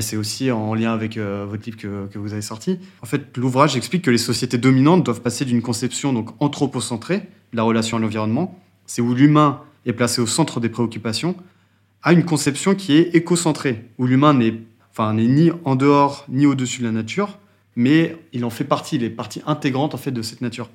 C'est 0.00 0.16
aussi 0.16 0.50
en 0.50 0.72
lien 0.74 0.94
avec 0.94 1.18
euh, 1.18 1.44
votre 1.46 1.64
livre 1.66 1.76
que, 1.76 2.06
que, 2.06 2.18
vous 2.18 2.32
avez 2.32 2.40
sorti. 2.40 2.78
En 3.02 3.06
fait, 3.06 3.36
l'ouvrage 3.36 3.76
explique 3.76 4.02
que 4.02 4.10
les 4.10 4.16
sociétés 4.16 4.56
dominantes 4.56 5.04
doivent 5.04 5.20
passer 5.20 5.44
d'une 5.44 5.60
conception 5.60 6.14
donc 6.14 6.30
anthropocentrée 6.40 7.18
de 7.18 7.56
la 7.56 7.62
relation 7.62 7.98
à 7.98 8.00
l'environnement, 8.00 8.58
c'est 8.86 9.02
où 9.02 9.14
l'humain 9.14 9.60
est 9.84 9.92
placé 9.92 10.22
au 10.22 10.26
centre 10.26 10.60
des 10.60 10.70
préoccupations, 10.70 11.36
à 12.02 12.12
une 12.12 12.24
conception 12.24 12.74
qui 12.74 12.94
est 12.94 13.14
écocentrée, 13.14 13.84
où 13.98 14.06
l'humain 14.06 14.32
n'est 14.32 14.54
enfin, 14.92 15.14
ni 15.14 15.50
en 15.64 15.76
dehors 15.76 16.24
ni 16.28 16.46
au-dessus 16.46 16.80
de 16.80 16.86
la 16.86 16.92
nature, 16.92 17.38
mais 17.76 18.16
il 18.32 18.44
en 18.44 18.50
fait 18.50 18.64
partie, 18.64 18.96
il 18.96 19.04
est 19.04 19.10
partie 19.10 19.42
intégrante 19.46 19.94
en 19.94 19.98
fait 19.98 20.10
de 20.10 20.22
cette 20.22 20.40
nature. 20.40 20.68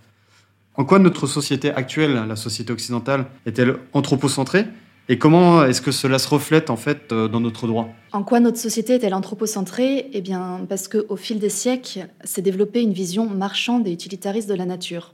En 0.75 0.85
quoi 0.85 0.99
notre 0.99 1.25
société 1.25 1.71
actuelle, 1.71 2.13
la 2.27 2.35
société 2.35 2.71
occidentale, 2.71 3.25
est-elle 3.45 3.77
anthropocentrée? 3.93 4.65
Et 5.09 5.17
comment 5.17 5.63
est-ce 5.65 5.81
que 5.81 5.91
cela 5.91 6.19
se 6.19 6.27
reflète 6.27 6.69
en 6.69 6.75
fait 6.75 7.11
euh, 7.11 7.27
dans 7.27 7.39
notre 7.39 7.67
droit? 7.67 7.89
En 8.11 8.23
quoi 8.23 8.39
notre 8.39 8.57
société 8.57 8.95
est-elle 8.95 9.13
anthropocentrée? 9.13 10.09
Eh 10.13 10.21
bien, 10.21 10.65
parce 10.67 10.87
qu'au 10.87 11.15
fil 11.15 11.39
des 11.39 11.49
siècles, 11.49 12.07
s'est 12.23 12.41
développée 12.41 12.81
une 12.81 12.93
vision 12.93 13.29
marchande 13.29 13.87
et 13.87 13.91
utilitariste 13.91 14.49
de 14.49 14.53
la 14.53 14.65
nature. 14.65 15.13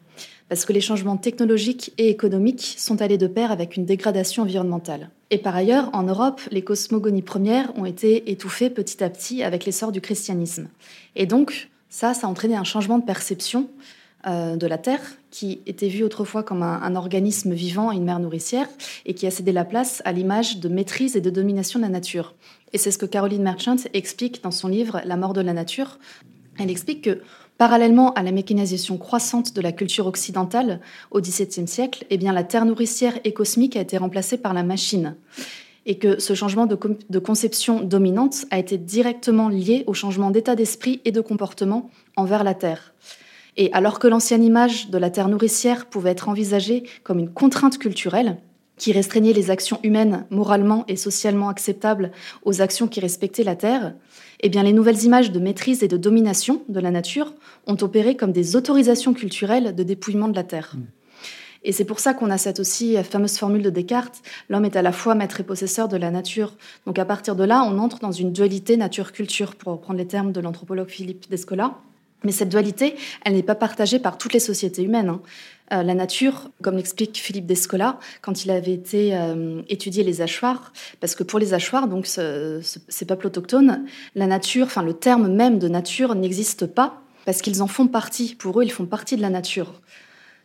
Parce 0.50 0.66
que 0.66 0.74
les 0.74 0.82
changements 0.82 1.18
technologiques 1.18 1.94
et 1.98 2.10
économiques 2.10 2.76
sont 2.78 3.02
allés 3.02 3.18
de 3.18 3.28
pair 3.28 3.52
avec 3.52 3.78
une 3.78 3.86
dégradation 3.86 4.44
environnementale. 4.44 5.10
Et 5.32 5.38
par 5.38 5.56
ailleurs, 5.56 5.90
en 5.94 6.04
Europe, 6.04 6.42
les 6.52 6.64
cosmogonies 6.64 7.22
premières 7.22 7.76
ont 7.78 7.86
été 7.86 8.30
étouffées 8.32 8.70
petit 8.70 9.04
à 9.04 9.10
petit 9.10 9.42
avec 9.42 9.66
l'essor 9.66 9.92
du 9.92 10.02
christianisme. 10.02 10.68
Et 11.16 11.26
donc, 11.26 11.70
ça, 11.90 12.14
ça 12.14 12.28
a 12.28 12.30
entraîné 12.30 12.56
un 12.56 12.64
changement 12.64 13.00
de 13.00 13.06
perception 13.06 13.70
euh, 14.28 14.56
de 14.56 14.68
la 14.68 14.78
Terre, 14.78 15.02
qui 15.32 15.62
était 15.66 15.88
vue 15.88 16.04
autrefois 16.04 16.44
comme 16.44 16.64
un, 16.64 16.96
organisme 16.96 17.54
vivant 17.54 17.92
une 17.92 18.04
mère 18.04 18.20
nourricière, 18.20 18.68
et 19.06 19.14
qui 19.14 19.28
a 19.28 19.32
cédé 19.32 19.52
la 19.52 19.66
place 19.66 20.02
à 20.06 20.12
l'image 20.12 20.60
de 20.60 20.70
maîtrise 20.70 21.16
et 21.16 21.22
de 21.22 21.30
domination 21.30 21.80
de 21.80 21.84
la 21.84 21.90
nature. 21.90 22.34
Et 22.72 22.78
c'est 22.78 22.92
ce 22.92 22.98
que 22.98 23.06
Caroline 23.06 23.44
Merchant 23.44 23.76
explique 23.94 24.44
dans 24.44 24.52
son 24.52 24.68
livre 24.68 25.02
La 25.06 25.18
mort 25.18 25.34
de 25.34 25.42
la 25.42 25.54
nature. 25.54 26.00
Elle 26.58 26.70
explique 26.70 27.04
que, 27.04 27.22
parallèlement 27.58 28.14
à 28.14 28.24
la 28.24 28.32
mécanisation 28.32 28.98
croissante 28.98 29.56
de 29.56 29.62
la 29.62 29.72
culture 29.72 30.08
occidentale 30.08 30.80
au 31.12 31.22
XVIIe 31.22 31.68
siècle, 31.68 32.06
eh 32.10 32.18
bien, 32.18 32.34
la 32.34 32.44
Terre 32.44 32.66
nourricière 32.66 33.20
et 33.24 33.34
cosmique 33.34 33.76
a 33.76 33.82
été 33.82 33.98
remplacée 33.98 34.38
par 34.38 34.54
la 34.54 34.64
machine 34.64 35.16
et 35.86 35.98
que 35.98 36.20
ce 36.20 36.34
changement 36.34 36.66
de, 36.66 37.20
conception 37.20 37.82
dominante 37.82 38.46
a 38.52 38.60
été 38.60 38.78
directement 38.78 39.50
lié 39.50 39.84
au 39.88 39.94
changement 39.94 40.32
d'état 40.32 40.56
d'esprit 40.56 41.02
et 41.06 41.12
de 41.12 41.22
comportement 41.22 41.90
envers 42.16 42.44
la 42.44 42.54
Terre. 42.54 42.94
Et 43.58 43.72
alors 43.74 44.00
que 44.00 44.08
l'ancienne 44.08 44.44
image 44.44 44.90
de 44.90 44.98
la 44.98 45.10
terre 45.10 45.30
nourricière 45.30 45.86
pouvait 45.86 46.12
être 46.12 46.30
envisagée 46.30 46.84
comme 47.04 47.20
une 47.20 47.32
contrainte 47.32 47.78
culturelle, 47.78 48.38
qui 48.78 48.92
restreignait 48.92 49.34
les 49.34 49.52
actions 49.52 49.80
humaines 49.84 50.26
moralement 50.30 50.84
et 50.88 50.96
socialement 50.96 51.50
acceptables 51.50 52.12
aux 52.44 52.62
actions 52.62 52.88
qui 52.88 53.00
respectaient 53.00 53.44
la 53.44 53.56
terre, 53.56 53.94
eh 54.40 54.50
bien 54.50 54.64
les 54.64 54.74
nouvelles 54.74 55.04
images 55.04 55.32
de 55.32 55.40
maîtrise 55.40 55.84
et 55.84 55.88
de 55.88 55.98
domination 55.98 56.64
de 56.70 56.80
la 56.80 56.92
nature 56.92 57.34
ont 57.68 57.78
opéré 57.82 58.16
comme 58.16 58.32
des 58.32 58.56
autorisations 58.56 59.14
culturelles 59.14 59.76
de 59.76 59.84
dépouillement 59.84 60.28
de 60.28 60.36
la 60.36 60.44
terre. 60.44 60.74
Mm. 60.76 60.82
Et 61.66 61.72
c'est 61.72 61.86
pour 61.86 62.00
ça 62.00 62.14
qu'on 62.14 62.30
a 62.30 62.38
cette 62.38 62.60
aussi 62.60 63.02
fameuse 63.04 63.38
formule 63.38 63.62
de 63.62 63.70
Descartes, 63.70 64.22
l'homme 64.50 64.66
est 64.66 64.76
à 64.76 64.82
la 64.82 64.92
fois 64.92 65.16
maître 65.16 65.40
et 65.40 65.44
possesseur 65.44 65.88
de 65.88 65.96
la 65.96 66.12
nature. 66.12 66.58
Donc 66.86 67.00
à 67.00 67.06
partir 67.06 67.38
de 67.38 67.46
là, 67.46 67.64
on 67.64 67.80
entre 67.80 68.00
dans 68.00 68.12
une 68.12 68.34
dualité 68.34 68.76
nature-culture, 68.76 69.56
pour 69.56 69.72
reprendre 69.72 70.00
les 70.00 70.08
termes 70.08 70.34
de 70.34 70.42
l'anthropologue 70.42 70.90
Philippe 70.90 71.30
Descola. 71.30 71.78
Mais 72.24 72.32
cette 72.32 72.50
dualité, 72.50 72.96
elle 73.26 73.34
n'est 73.34 73.44
pas 73.44 73.56
partagée 73.56 74.00
par 74.00 74.18
toutes 74.18 74.34
les 74.34 74.40
sociétés 74.40 74.84
humaines. 74.84 75.10
Hein. 75.10 75.22
Euh, 75.74 75.84
la 75.84 75.94
nature, 75.94 76.52
comme 76.62 76.76
l'explique 76.76 77.18
Philippe 77.18 77.46
Descola, 77.46 78.00
quand 78.22 78.46
il 78.46 78.52
avait 78.52 78.74
été 78.74 79.16
euh, 79.16 79.62
étudier 79.70 80.04
les 80.04 80.22
hachoirs, 80.22 80.72
parce 81.00 81.16
que 81.16 81.24
pour 81.24 81.40
les 81.40 81.54
hachoirs, 81.54 81.88
donc 81.88 82.06
ces 82.06 83.06
peuples 83.06 83.28
autochtones, 83.28 83.86
la 84.16 84.28
nature, 84.28 84.66
enfin 84.66 84.84
le 84.84 84.94
terme 84.94 85.34
même 85.34 85.60
de 85.60 85.68
nature 85.68 86.16
n'existe 86.16 86.66
pas, 86.66 87.02
parce 87.26 87.42
qu'ils 87.42 87.64
en 87.64 87.68
font 87.68 87.88
partie. 87.88 88.36
Pour 88.36 88.60
eux, 88.60 88.64
ils 88.64 88.72
font 88.72 88.86
partie 88.86 89.16
de 89.16 89.22
la 89.22 89.30
nature. 89.30 89.82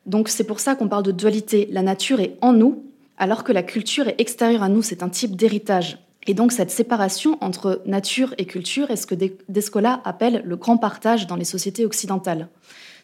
Donc 0.07 0.29
c'est 0.29 0.45
pour 0.45 0.61
ça 0.61 0.75
qu'on 0.75 0.89
parle 0.89 1.03
de 1.03 1.13
dualité. 1.13 1.69
La 1.71 1.83
nature 1.83 2.21
est 2.21 2.37
en 2.41 2.53
nous, 2.53 2.85
alors 3.19 3.45
que 3.45 3.53
la 3.53 3.63
culture 3.63 4.09
est 4.09 4.21
extérieure 4.21 4.63
à 4.63 4.69
nous. 4.69 4.83
C'est 4.83 5.03
un 5.03 5.09
type 5.09 5.37
d'héritage. 5.37 5.99
Et 6.27 6.35
donc 6.35 6.53
cette 6.53 6.71
séparation 6.71 7.39
entre 7.41 7.83
nature 7.87 8.35
et 8.39 8.45
culture 8.45 8.91
est 8.91 8.97
ce 8.97 9.07
que 9.07 9.15
Descola 9.49 10.01
appelle 10.05 10.43
le 10.45 10.57
grand 10.57 10.77
partage 10.77 11.27
dans 11.27 11.37
les 11.37 11.45
sociétés 11.45 11.87
occidentales. 11.87 12.49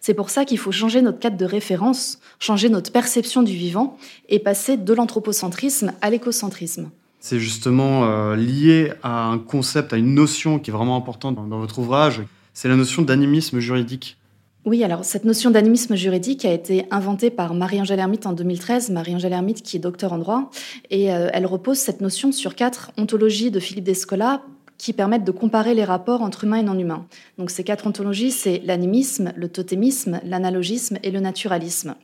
C'est 0.00 0.12
pour 0.12 0.28
ça 0.28 0.44
qu'il 0.44 0.58
faut 0.58 0.72
changer 0.72 1.00
notre 1.00 1.18
cadre 1.18 1.38
de 1.38 1.46
référence, 1.46 2.18
changer 2.38 2.68
notre 2.68 2.92
perception 2.92 3.42
du 3.42 3.54
vivant 3.54 3.96
et 4.28 4.38
passer 4.38 4.76
de 4.76 4.92
l'anthropocentrisme 4.92 5.94
à 6.02 6.10
l'écocentrisme. 6.10 6.90
C'est 7.20 7.40
justement 7.40 8.04
euh, 8.04 8.36
lié 8.36 8.92
à 9.02 9.24
un 9.24 9.38
concept, 9.38 9.94
à 9.94 9.96
une 9.96 10.12
notion 10.12 10.58
qui 10.58 10.70
est 10.70 10.74
vraiment 10.74 10.96
importante 10.96 11.36
dans 11.36 11.58
votre 11.58 11.78
ouvrage, 11.78 12.22
c'est 12.52 12.68
la 12.68 12.76
notion 12.76 13.00
d'animisme 13.00 13.58
juridique. 13.60 14.18
Oui, 14.64 14.82
alors 14.82 15.04
cette 15.04 15.26
notion 15.26 15.50
d'animisme 15.50 15.94
juridique 15.94 16.46
a 16.46 16.52
été 16.52 16.86
inventée 16.90 17.28
par 17.28 17.52
Marie-Angèle 17.52 17.98
Hermite 17.98 18.24
en 18.24 18.32
2013. 18.32 18.88
Marie-Angèle 18.90 19.34
Hermite 19.34 19.62
qui 19.62 19.76
est 19.76 19.80
docteur 19.80 20.14
en 20.14 20.18
droit. 20.18 20.50
Et 20.88 21.12
euh, 21.12 21.28
elle 21.34 21.44
repose 21.44 21.76
cette 21.76 22.00
notion 22.00 22.32
sur 22.32 22.54
quatre 22.54 22.90
ontologies 22.96 23.50
de 23.50 23.60
Philippe 23.60 23.84
Descola 23.84 24.42
qui 24.78 24.94
permettent 24.94 25.24
de 25.24 25.32
comparer 25.32 25.74
les 25.74 25.84
rapports 25.84 26.22
entre 26.22 26.44
humains 26.44 26.56
et 26.56 26.62
non 26.62 26.78
humains. 26.78 27.06
Donc 27.36 27.50
ces 27.50 27.62
quatre 27.62 27.86
ontologies, 27.86 28.30
c'est 28.30 28.62
l'animisme, 28.64 29.34
le 29.36 29.50
totémisme, 29.50 30.20
l'analogisme 30.24 30.96
et 31.02 31.10
le 31.10 31.20
naturalisme. 31.20 31.94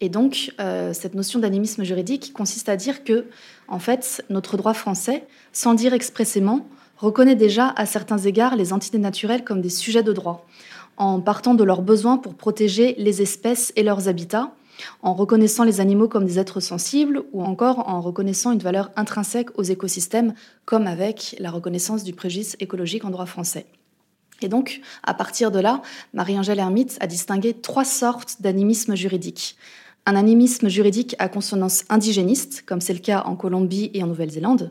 Et 0.00 0.08
donc, 0.08 0.52
euh, 0.58 0.92
cette 0.92 1.14
notion 1.14 1.38
d'animisme 1.38 1.84
juridique 1.84 2.32
consiste 2.32 2.68
à 2.68 2.76
dire 2.76 3.04
que, 3.04 3.26
en 3.68 3.78
fait, 3.78 4.24
notre 4.30 4.56
droit 4.56 4.74
français, 4.74 5.26
sans 5.52 5.74
dire 5.74 5.94
expressément, 5.94 6.66
reconnaît 6.96 7.36
déjà 7.36 7.68
à 7.76 7.86
certains 7.86 8.18
égards 8.18 8.56
les 8.56 8.72
entités 8.72 8.98
naturelles 8.98 9.44
comme 9.44 9.60
des 9.60 9.70
sujets 9.70 10.02
de 10.02 10.12
droit 10.12 10.46
en 11.00 11.18
partant 11.20 11.54
de 11.54 11.64
leurs 11.64 11.80
besoins 11.80 12.18
pour 12.18 12.34
protéger 12.34 12.94
les 12.98 13.22
espèces 13.22 13.72
et 13.74 13.82
leurs 13.82 14.06
habitats, 14.06 14.52
en 15.02 15.14
reconnaissant 15.14 15.64
les 15.64 15.80
animaux 15.80 16.08
comme 16.08 16.26
des 16.26 16.38
êtres 16.38 16.60
sensibles 16.60 17.22
ou 17.32 17.42
encore 17.42 17.88
en 17.88 18.02
reconnaissant 18.02 18.52
une 18.52 18.58
valeur 18.58 18.90
intrinsèque 18.96 19.48
aux 19.58 19.62
écosystèmes, 19.62 20.34
comme 20.66 20.86
avec 20.86 21.36
la 21.38 21.50
reconnaissance 21.50 22.04
du 22.04 22.12
préjudice 22.12 22.54
écologique 22.60 23.06
en 23.06 23.10
droit 23.10 23.24
français. 23.24 23.64
Et 24.42 24.48
donc, 24.48 24.82
à 25.02 25.14
partir 25.14 25.50
de 25.50 25.58
là, 25.58 25.80
Marie-Angèle 26.12 26.58
Hermite 26.58 26.98
a 27.00 27.06
distingué 27.06 27.54
trois 27.54 27.86
sortes 27.86 28.36
d'animisme 28.40 28.94
juridique. 28.94 29.56
Un 30.04 30.16
animisme 30.16 30.68
juridique 30.68 31.16
à 31.18 31.30
consonance 31.30 31.84
indigéniste, 31.88 32.62
comme 32.66 32.82
c'est 32.82 32.94
le 32.94 33.00
cas 33.00 33.22
en 33.24 33.36
Colombie 33.36 33.90
et 33.94 34.02
en 34.02 34.06
Nouvelle-Zélande, 34.06 34.70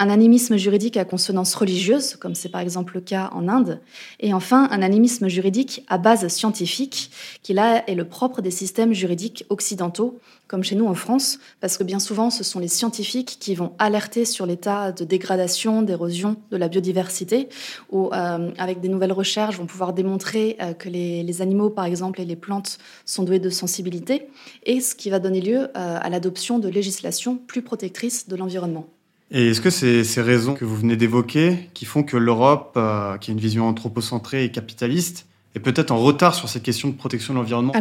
un 0.00 0.10
animisme 0.10 0.56
juridique 0.56 0.96
à 0.96 1.04
consonance 1.04 1.54
religieuse, 1.54 2.14
comme 2.16 2.34
c'est 2.34 2.48
par 2.48 2.60
exemple 2.60 2.94
le 2.94 3.00
cas 3.00 3.30
en 3.32 3.48
Inde, 3.48 3.80
et 4.20 4.32
enfin 4.32 4.68
un 4.70 4.82
animisme 4.82 5.26
juridique 5.28 5.84
à 5.88 5.98
base 5.98 6.26
scientifique, 6.28 7.10
qui 7.42 7.52
là 7.52 7.82
est 7.88 7.96
le 7.96 8.04
propre 8.04 8.40
des 8.40 8.52
systèmes 8.52 8.92
juridiques 8.92 9.44
occidentaux, 9.48 10.20
comme 10.46 10.62
chez 10.62 10.76
nous 10.76 10.86
en 10.86 10.94
France, 10.94 11.40
parce 11.60 11.76
que 11.76 11.82
bien 11.82 11.98
souvent 11.98 12.30
ce 12.30 12.44
sont 12.44 12.60
les 12.60 12.68
scientifiques 12.68 13.38
qui 13.40 13.56
vont 13.56 13.72
alerter 13.78 14.24
sur 14.24 14.46
l'état 14.46 14.92
de 14.92 15.04
dégradation, 15.04 15.82
d'érosion 15.82 16.36
de 16.50 16.56
la 16.56 16.68
biodiversité, 16.68 17.48
ou 17.90 18.10
euh, 18.12 18.52
avec 18.56 18.80
des 18.80 18.88
nouvelles 18.88 19.12
recherches 19.12 19.58
vont 19.58 19.66
pouvoir 19.66 19.92
démontrer 19.92 20.56
euh, 20.62 20.74
que 20.74 20.88
les, 20.88 21.24
les, 21.24 21.42
animaux, 21.42 21.70
par 21.70 21.84
exemple, 21.84 22.20
et 22.20 22.24
les 22.24 22.36
plantes 22.36 22.78
sont 23.04 23.24
doués 23.24 23.40
de 23.40 23.50
sensibilité, 23.50 24.28
et 24.64 24.80
ce 24.80 24.94
qui 24.94 25.10
va 25.10 25.18
donner 25.18 25.40
lieu 25.40 25.62
euh, 25.64 25.68
à 25.74 26.08
l'adoption 26.08 26.60
de 26.60 26.68
législations 26.68 27.36
plus 27.36 27.62
protectrices 27.62 28.28
de 28.28 28.36
l'environnement. 28.36 28.86
Et 29.30 29.48
est-ce 29.48 29.60
que 29.60 29.70
c'est 29.70 30.04
ces 30.04 30.22
raisons 30.22 30.54
que 30.54 30.64
vous 30.64 30.76
venez 30.76 30.96
d'évoquer 30.96 31.68
qui 31.74 31.84
font 31.84 32.02
que 32.02 32.16
l'Europe, 32.16 32.72
euh, 32.76 33.18
qui 33.18 33.30
a 33.30 33.32
une 33.32 33.40
vision 33.40 33.68
anthropocentrée 33.68 34.44
et 34.44 34.50
capitaliste, 34.50 35.26
est 35.54 35.60
peut-être 35.60 35.90
en 35.90 35.98
retard 35.98 36.34
sur 36.34 36.48
cette 36.48 36.62
question 36.62 36.88
de 36.88 36.94
protection 36.94 37.34
de 37.34 37.38
l'environnement? 37.38 37.72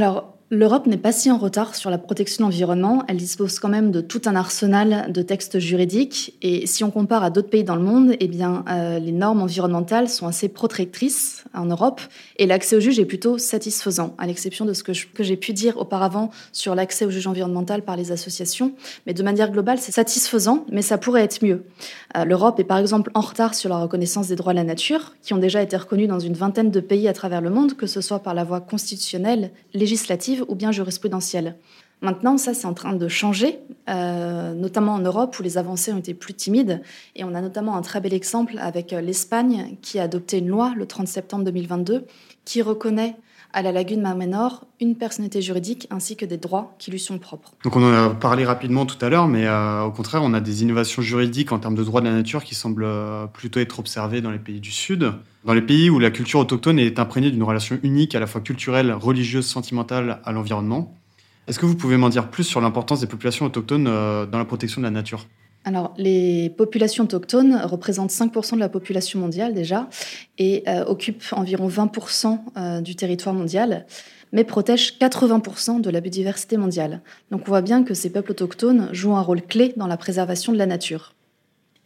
L'Europe 0.49 0.87
n'est 0.87 0.95
pas 0.95 1.11
si 1.11 1.29
en 1.29 1.37
retard 1.37 1.75
sur 1.75 1.89
la 1.89 1.97
protection 1.97 2.45
de 2.45 2.49
l'environnement. 2.49 3.03
Elle 3.09 3.17
dispose 3.17 3.59
quand 3.59 3.67
même 3.67 3.91
de 3.91 3.99
tout 3.99 4.21
un 4.27 4.35
arsenal 4.37 5.11
de 5.11 5.21
textes 5.21 5.59
juridiques. 5.59 6.37
Et 6.41 6.65
si 6.67 6.85
on 6.85 6.91
compare 6.91 7.21
à 7.21 7.29
d'autres 7.29 7.49
pays 7.49 7.65
dans 7.65 7.75
le 7.75 7.81
monde, 7.81 8.13
eh 8.17 8.29
bien, 8.29 8.63
euh, 8.69 8.97
les 8.97 9.11
normes 9.11 9.41
environnementales 9.41 10.07
sont 10.07 10.25
assez 10.25 10.47
protectrices 10.47 11.43
en 11.53 11.65
Europe. 11.65 11.99
Et 12.37 12.45
l'accès 12.45 12.77
au 12.77 12.79
juge 12.79 12.97
est 12.97 13.03
plutôt 13.05 13.37
satisfaisant, 13.37 14.15
à 14.17 14.25
l'exception 14.25 14.63
de 14.63 14.71
ce 14.71 14.83
que, 14.83 14.93
j'ai 14.93 15.35
pu 15.35 15.51
dire 15.51 15.75
auparavant 15.75 16.31
sur 16.53 16.75
l'accès 16.75 17.03
au 17.03 17.09
juge 17.09 17.27
environnemental 17.27 17.81
par 17.81 17.97
les 17.97 18.13
associations. 18.13 18.71
Mais 19.05 19.13
de 19.13 19.23
manière 19.23 19.51
globale, 19.51 19.79
c'est 19.79 19.91
satisfaisant, 19.91 20.65
mais 20.71 20.81
ça 20.81 20.97
pourrait 20.97 21.23
être 21.23 21.43
mieux. 21.43 21.65
Euh, 22.15 22.23
L'Europe 22.23 22.57
est 22.61 22.63
par 22.63 22.77
exemple 22.77 23.11
en 23.15 23.21
retard 23.21 23.53
sur 23.53 23.69
la 23.69 23.79
reconnaissance 23.79 24.29
des 24.29 24.37
droits 24.37 24.53
de 24.53 24.59
la 24.59 24.63
nature, 24.63 25.13
qui 25.21 25.33
ont 25.33 25.39
déjà 25.39 25.61
été 25.61 25.75
reconnus 25.75 26.07
dans 26.07 26.19
une 26.19 26.35
vingtaine 26.35 26.71
de 26.71 26.79
pays 26.79 27.09
à 27.09 27.13
travers 27.13 27.41
le 27.41 27.49
monde, 27.49 27.73
que 27.73 27.85
ce 27.85 27.99
soit 27.99 28.19
par 28.19 28.33
la 28.33 28.45
voie 28.45 28.61
constitutionnelle, 28.61 29.51
législative, 29.73 30.36
ou 30.47 30.55
bien 30.55 30.71
jurisprudentielle. 30.71 31.55
Maintenant, 32.01 32.37
ça, 32.37 32.53
c'est 32.53 32.67
en 32.67 32.75
train 32.75 32.93
de 32.93 33.07
changer, 33.07 33.59
euh, 33.89 34.53
notamment 34.53 34.93
en 34.93 34.99
Europe 34.99 35.37
où 35.39 35.43
les 35.43 35.57
avancées 35.57 35.91
ont 35.91 35.97
été 35.97 36.13
plus 36.13 36.35
timides. 36.35 36.81
Et 37.15 37.23
on 37.23 37.33
a 37.33 37.41
notamment 37.41 37.75
un 37.75 37.81
très 37.81 38.01
bel 38.01 38.13
exemple 38.13 38.55
avec 38.59 38.93
euh, 38.93 39.01
l'Espagne 39.01 39.77
qui 39.81 39.97
a 39.97 40.03
adopté 40.03 40.37
une 40.37 40.47
loi 40.47 40.73
le 40.75 40.85
30 40.85 41.07
septembre 41.07 41.43
2022 41.45 42.05
qui 42.45 42.61
reconnaît 42.61 43.15
à 43.57 43.63
la 43.63 43.71
lagune 43.71 44.01
Marménor 44.01 44.67
une 44.79 44.95
personnalité 44.95 45.41
juridique 45.41 45.87
ainsi 45.89 46.15
que 46.15 46.25
des 46.25 46.37
droits 46.37 46.75
qui 46.77 46.91
lui 46.91 46.99
sont 46.99 47.17
propres. 47.17 47.53
Donc 47.63 47.75
on 47.75 47.81
en 47.81 47.91
a 47.91 48.09
parlé 48.11 48.45
rapidement 48.45 48.85
tout 48.85 49.03
à 49.03 49.09
l'heure, 49.09 49.27
mais 49.27 49.47
euh, 49.47 49.81
au 49.81 49.91
contraire, 49.91 50.21
on 50.23 50.35
a 50.35 50.39
des 50.39 50.61
innovations 50.61 51.01
juridiques 51.01 51.51
en 51.51 51.57
termes 51.57 51.73
de 51.73 51.83
droits 51.83 52.01
de 52.01 52.05
la 52.05 52.13
nature 52.13 52.43
qui 52.43 52.53
semblent 52.53 52.87
plutôt 53.33 53.59
être 53.59 53.79
observées 53.79 54.21
dans 54.21 54.29
les 54.29 54.37
pays 54.37 54.59
du 54.59 54.71
Sud. 54.71 55.11
Dans 55.43 55.55
les 55.55 55.63
pays 55.63 55.89
où 55.89 55.97
la 55.97 56.11
culture 56.11 56.39
autochtone 56.39 56.77
est 56.77 56.99
imprégnée 56.99 57.31
d'une 57.31 57.41
relation 57.41 57.79
unique 57.81 58.13
à 58.13 58.19
la 58.19 58.27
fois 58.27 58.41
culturelle, 58.41 58.91
religieuse, 58.91 59.47
sentimentale 59.47 60.19
à 60.23 60.31
l'environnement, 60.31 60.93
est-ce 61.47 61.57
que 61.57 61.65
vous 61.65 61.75
pouvez 61.75 61.97
m'en 61.97 62.09
dire 62.09 62.27
plus 62.29 62.43
sur 62.43 62.61
l'importance 62.61 62.99
des 62.99 63.07
populations 63.07 63.47
autochtones 63.47 63.87
euh, 63.87 64.27
dans 64.27 64.37
la 64.37 64.45
protection 64.45 64.81
de 64.81 64.85
la 64.85 64.91
nature? 64.91 65.25
Alors, 65.67 65.93
les 65.97 66.49
populations 66.49 67.03
autochtones 67.03 67.59
représentent 67.65 68.11
5% 68.11 68.55
de 68.55 68.61
la 68.61 68.69
population 68.69 69.19
mondiale 69.19 69.53
déjà 69.53 69.89
et 70.37 70.63
euh, 70.69 70.85
occupent 70.85 71.25
environ 71.33 71.67
20% 71.67 72.39
euh, 72.55 72.79
du 72.79 72.95
territoire 72.95 73.35
mondial, 73.35 73.85
mais 74.31 74.45
protègent 74.45 74.97
80% 74.97 75.81
de 75.81 75.89
la 75.89 75.99
biodiversité 75.99 76.55
mondiale. 76.55 77.01
Donc 77.31 77.41
on 77.47 77.49
voit 77.49 77.61
bien 77.61 77.83
que 77.83 77.93
ces 77.93 78.09
peuples 78.09 78.31
autochtones 78.31 78.87
jouent 78.93 79.17
un 79.17 79.21
rôle 79.21 79.41
clé 79.41 79.73
dans 79.75 79.87
la 79.87 79.97
préservation 79.97 80.53
de 80.53 80.57
la 80.57 80.67
nature. 80.67 81.15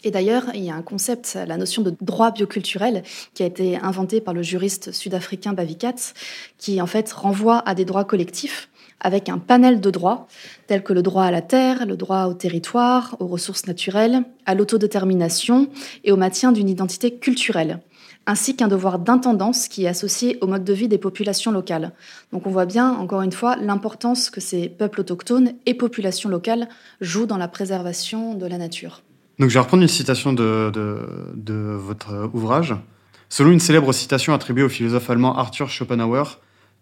Et 0.04 0.12
d'ailleurs, 0.12 0.52
il 0.54 0.64
y 0.64 0.70
a 0.70 0.76
un 0.76 0.84
concept, 0.84 1.40
la 1.48 1.58
notion 1.58 1.82
de 1.82 1.96
droit 2.02 2.30
bioculturel, 2.30 3.02
qui 3.34 3.42
a 3.42 3.48
été 3.48 3.78
inventé 3.78 4.22
par 4.22 4.36
le 4.36 4.44
juriste 4.44 4.92
sud-africain 4.92 5.54
Bavikats, 5.54 6.14
qui 6.60 6.82
en 6.82 6.88
fait 6.88 7.12
renvoie 7.12 7.68
à 7.68 7.74
des 7.74 7.86
droits 7.86 8.06
collectifs 8.06 8.70
avec 9.02 9.28
un 9.28 9.38
panel 9.38 9.82
de 9.82 9.92
droits 9.92 10.28
tels 10.68 10.84
que 10.84 10.94
le 10.94 11.02
droit 11.02 11.24
à 11.24 11.32
la 11.32 11.42
terre, 11.42 11.86
le 11.86 11.98
droit 11.98 12.26
au 12.26 12.34
territoire, 12.34 13.18
aux 13.20 13.28
ressources 13.28 13.68
naturelles, 13.68 14.24
à 14.46 14.56
l'autodétermination 14.56 15.68
et 16.06 16.14
au 16.14 16.18
maintien 16.18 16.54
d'une 16.54 16.70
identité 16.70 17.18
culturelle 17.18 17.82
ainsi 18.28 18.56
qu'un 18.56 18.68
devoir 18.68 19.00
d'intendance 19.00 19.68
qui 19.68 19.86
est 19.86 19.88
associé 19.88 20.38
au 20.42 20.48
mode 20.48 20.64
de 20.64 20.74
vie 20.74 20.88
des 20.88 20.98
populations 20.98 21.52
locales. 21.52 21.92
Donc 22.32 22.46
on 22.46 22.52
voit 22.52 22.66
bien, 22.66 22.92
encore 22.92 23.22
une 23.22 23.32
fois, 23.32 23.56
l'importance 23.56 24.30
que 24.30 24.40
ces 24.40 24.70
peuples 24.70 25.02
autochtones 25.02 25.54
et 25.66 25.74
populations 25.74 26.30
locales 26.30 26.70
jouent 27.02 27.26
dans 27.26 27.38
la 27.38 27.48
préservation 27.48 28.36
de 28.36 28.46
la 28.46 28.58
nature. 28.58 29.02
Donc 29.40 29.50
je 29.50 29.56
vais 29.56 29.60
reprendre 29.60 29.82
une 29.82 29.90
citation 29.90 30.34
de, 30.34 30.72
de, 30.72 31.56
votre 31.76 32.30
ouvrage. 32.34 32.76
Selon 33.30 33.52
une 33.52 33.60
célèbre 33.60 33.92
citation 33.92 34.34
attribuée 34.34 34.64
au 34.64 34.70
philosophe 34.70 35.10
allemand 35.10 35.36
Arthur 35.36 35.70
Schopenhauer, 35.70 36.40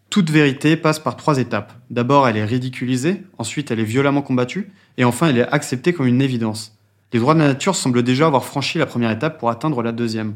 toute 0.10 0.30
vérité 0.30 0.76
passe 0.76 1.00
par 1.00 1.15
trois 1.15 1.38
étapes. 1.38 1.74
D'abord, 1.89 2.28
elle 2.28 2.38
est 2.38 2.45
ridiculisée, 2.45 3.24
ensuite, 3.38 3.72
elle 3.72 3.80
est 3.80 3.84
violemment 3.84 4.22
combattue, 4.22 4.72
et 4.98 5.04
enfin, 5.04 5.30
elle 5.30 5.38
est 5.38 5.48
acceptée 5.48 5.93
comme 5.93 6.08
une 6.08 6.22
évidence. 6.22 6.76
Les 7.13 7.19
droits 7.19 7.34
de 7.34 7.39
la 7.39 7.48
nature 7.48 7.76
semblent 7.76 8.04
déjà 8.04 8.28
avoir 8.28 8.45
franchi 8.45 8.78
la 8.78 8.86
première 8.86 9.12
étape 9.12 9.39
pour 9.39 9.50
atteindre 9.50 9.82
la 9.82 9.91
deuxième. 9.91 10.36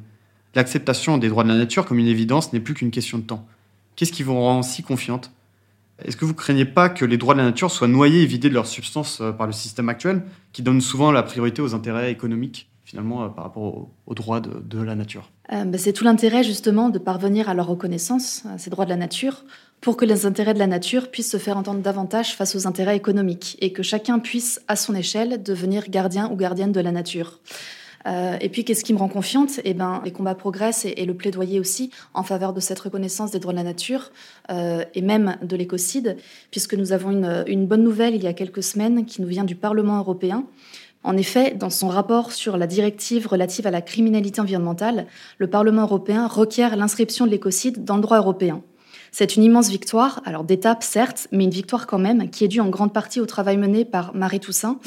L'acceptation 0.56 1.18
des 1.18 1.30
droits 1.30 1.44
de 1.44 1.50
la 1.50 1.58
nature 1.58 1.86
comme 1.86 2.00
une 2.00 2.08
évidence 2.08 2.54
n'est 2.54 2.60
plus 2.60 2.74
qu'une 2.74 2.92
question 2.92 3.18
de 3.18 3.24
temps. 3.24 3.48
Qu'est-ce 3.96 4.12
qui 4.12 4.24
vous 4.24 4.36
rend 4.36 4.62
si 4.62 4.84
confiante? 4.84 5.32
Est-ce 6.04 6.18
que 6.18 6.26
vous 6.26 6.34
craignez 6.34 6.66
pas 6.66 6.90
que 6.90 7.06
les 7.06 7.18
droits 7.18 7.34
de 7.34 7.40
la 7.40 7.46
nature 7.46 7.72
soient 7.72 7.88
noyés 7.88 8.24
et 8.24 8.26
vidés 8.26 8.50
de 8.50 8.54
leur 8.54 8.68
substance 8.68 9.22
euh, 9.22 9.32
par 9.32 9.48
le 9.48 9.54
système 9.54 9.90
actuel, 9.90 10.24
qui 10.52 10.62
donne 10.62 10.82
souvent 10.82 11.12
la 11.12 11.24
priorité 11.24 11.62
aux 11.62 11.76
intérêts 11.76 12.12
économiques, 12.12 12.70
finalement, 12.84 13.24
euh, 13.24 13.30
par 13.30 13.44
rapport 13.44 13.90
aux, 14.06 14.14
droits 14.14 14.42
de, 14.42 14.82
la 14.82 14.96
nature? 14.96 15.30
Euh, 15.52 15.66
bah, 15.66 15.78
C'est 15.78 15.94
tout 15.94 16.04
l'intérêt, 16.04 16.44
justement, 16.44 16.90
de 16.90 17.00
parvenir 17.00 17.50
à 17.50 17.54
leur 17.54 17.68
reconnaissance, 17.68 18.44
ces 18.58 18.70
droits 18.70 18.86
de 18.86 18.90
la 18.90 18.96
nature, 18.96 19.44
pour 19.82 19.98
que 19.98 20.06
les 20.06 20.26
intérêts 20.26 20.54
de 20.54 20.60
la 20.60 20.68
nature 20.68 21.12
puissent 21.12 21.32
se 21.32 21.38
faire 21.38 21.58
entendre 21.58 21.82
davantage 21.82 22.36
face 22.36 22.56
aux 22.56 22.68
intérêts 22.68 22.96
économiques, 22.96 23.58
et 23.60 23.74
que 23.74 23.84
chacun 23.84 24.20
puisse, 24.20 24.62
à 24.68 24.76
son 24.76 24.96
échelle, 24.96 25.44
devenir 25.44 25.90
gardien 25.90 26.30
ou 26.32 26.36
gardienne 26.36 26.72
de 26.72 26.80
la 26.80 26.92
nature. 26.92 27.40
Euh, 28.06 28.38
et 28.42 28.50
puis, 28.50 28.66
qu'est-ce 28.66 28.84
qui 28.84 28.94
me 28.94 29.00
rend 29.00 29.08
confiante? 29.08 29.60
Eh 29.64 29.74
ben, 29.74 30.02
les 30.04 30.12
combats 30.12 30.36
progressent 30.36 30.86
et, 30.86 31.06
le 31.06 31.14
plaidoyer 31.14 31.60
aussi 31.60 31.92
en 32.14 32.24
faveur 32.24 32.54
de 32.54 32.60
cette 32.60 32.80
reconnaissance 32.80 33.32
des 33.32 33.40
droits 33.40 33.54
de 33.54 33.58
la 33.58 33.64
nature 33.64 34.12
euh, 34.50 34.84
et 34.94 35.02
même 35.02 35.38
de 35.42 35.56
l'écocide, 35.56 36.18
puisque 36.52 36.74
nous 36.74 36.92
avons 36.92 37.12
une, 37.12 37.44
une 37.48 37.66
bonne 37.66 37.84
nouvelle 37.84 38.16
il 38.16 38.24
y 38.24 38.28
a 38.28 38.34
quelques 38.34 38.64
semaines 38.64 39.06
qui 39.06 39.22
nous 39.22 39.28
vient 39.28 39.44
du 39.44 39.56
Parlement 39.56 39.98
européen. 39.98 40.46
En 41.04 41.18
effet, 41.18 41.54
dans 41.54 41.70
son 41.70 41.90
rapport 41.90 42.32
sur 42.32 42.56
la 42.56 42.68
directive 42.68 43.28
relative 43.28 43.68
à 43.68 43.72
la 43.72 43.82
criminalité 43.82 44.40
environnementale, 44.40 45.06
le 45.38 45.48
Parlement 45.48 45.82
européen 45.84 46.28
requiert 46.28 46.78
l'inscription 46.78 47.26
de 47.26 47.32
l'écocide 47.32 47.84
dans 47.84 47.98
le 47.98 48.02
droit 48.02 48.18
européen. 48.18 48.62
C'est 49.12 49.36
une 49.36 49.44
immense 49.44 49.70
victoire, 49.70 50.22
alors 50.26 50.44
d'étape 50.44 50.82
certes, 50.82 51.28
mais 51.32 51.44
une 51.44 51.52
victoire 51.52 51.86
quand 51.86 52.00
même, 52.00 52.32
qui 52.32 52.46
est 52.46 52.48
due 52.48 52.62
en 52.62 52.70
grande 52.70 52.94
partie 52.94 53.20
au 53.20 53.28
travail 53.28 53.58
mené 53.58 53.86
par 53.86 54.16
Marie 54.16 54.40
Toussaint, 54.40 54.80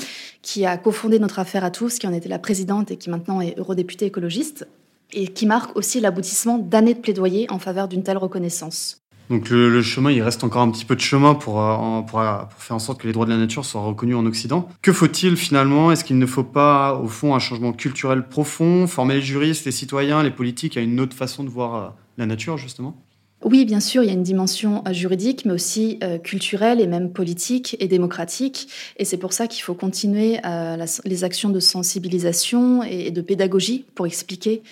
qui 0.42 0.66
a 0.66 0.76
cofondé 0.78 1.18
notre 1.18 1.38
affaire 1.38 1.62
à 1.62 1.70
tous, 1.70 1.98
qui 1.98 2.08
en 2.08 2.12
était 2.12 2.28
la 2.28 2.40
présidente 2.40 2.90
et 2.90 2.96
qui 2.96 3.08
maintenant 3.08 3.40
est 3.40 3.56
eurodéputée 3.58 4.06
écologiste, 4.06 4.66
et 5.12 5.28
qui 5.28 5.46
marque 5.46 5.76
aussi 5.76 6.00
l'aboutissement 6.00 6.58
d'années 6.58 6.94
de 6.94 6.98
plaidoyer 6.98 7.46
en 7.52 7.60
faveur 7.60 7.86
d'une 7.86 8.02
telle 8.02 8.18
reconnaissance. 8.18 9.05
Donc 9.28 9.50
le, 9.50 9.82
chemin, 9.82 10.12
il 10.12 10.22
reste 10.22 10.44
encore 10.44 10.62
un 10.62 10.70
petit 10.70 10.84
peu 10.84 10.94
de 10.94 11.00
chemin 11.00 11.34
pour, 11.34 11.60
euh, 11.60 11.74
euh, 11.74 12.02
pour, 12.02 12.20
faire 12.58 12.76
en 12.76 12.78
sorte 12.78 13.00
que 13.00 13.06
les 13.06 13.12
droits 13.12 13.26
de 13.26 13.30
la 13.30 13.36
nature 13.36 13.64
soient 13.64 13.80
reconnus 13.80 14.16
en 14.16 14.24
Occident. 14.26 14.68
Que 14.82 14.92
faut-il 14.92 15.36
finalement? 15.36 15.90
Est-ce 15.90 16.04
qu'il 16.04 16.18
ne 16.18 16.26
faut 16.26 16.44
pas, 16.44 16.94
au 16.94 17.08
fond, 17.08 17.34
un 17.34 17.38
changement 17.38 17.72
culturel 17.72 18.28
profond, 18.28 18.86
former 18.86 19.14
les 19.14 19.22
juristes, 19.22 19.64
les 19.66 19.72
citoyens, 19.72 20.22
les 20.22 20.30
politiques 20.30 20.76
à 20.76 20.80
une 20.80 21.00
autre 21.00 21.16
façon 21.16 21.42
de 21.42 21.50
voir 21.50 21.74
euh, 21.74 21.88
la 22.18 22.26
nature, 22.26 22.56
justement? 22.56 23.05
Oui, 23.44 23.66
bien 23.66 23.80
sûr, 23.80 24.02
il 24.02 24.06
y 24.06 24.10
a 24.10 24.14
une 24.14 24.22
dimension 24.22 24.82
euh, 24.88 24.92
juridique, 24.94 25.44
mais 25.44 25.52
aussi 25.52 25.98
euh, 26.02 26.18
culturelle 26.18 26.80
et 26.80 26.86
même 26.86 27.12
politique 27.12 27.76
et 27.80 27.86
démocratique. 27.86 28.68
Et 28.96 29.04
c'est 29.04 29.18
pour 29.18 29.34
ça 29.34 29.46
qu'il 29.46 29.62
faut 29.62 29.74
continuer 29.74 30.38
euh, 30.46 30.84
les 31.04 31.22
actions 31.22 31.50
de 31.50 31.60
sensibilisation 31.60 32.82
et 32.82 33.10
de 33.10 33.20
pédagogie 33.20 33.84
pour 33.94 34.06
expliquer 34.06 34.62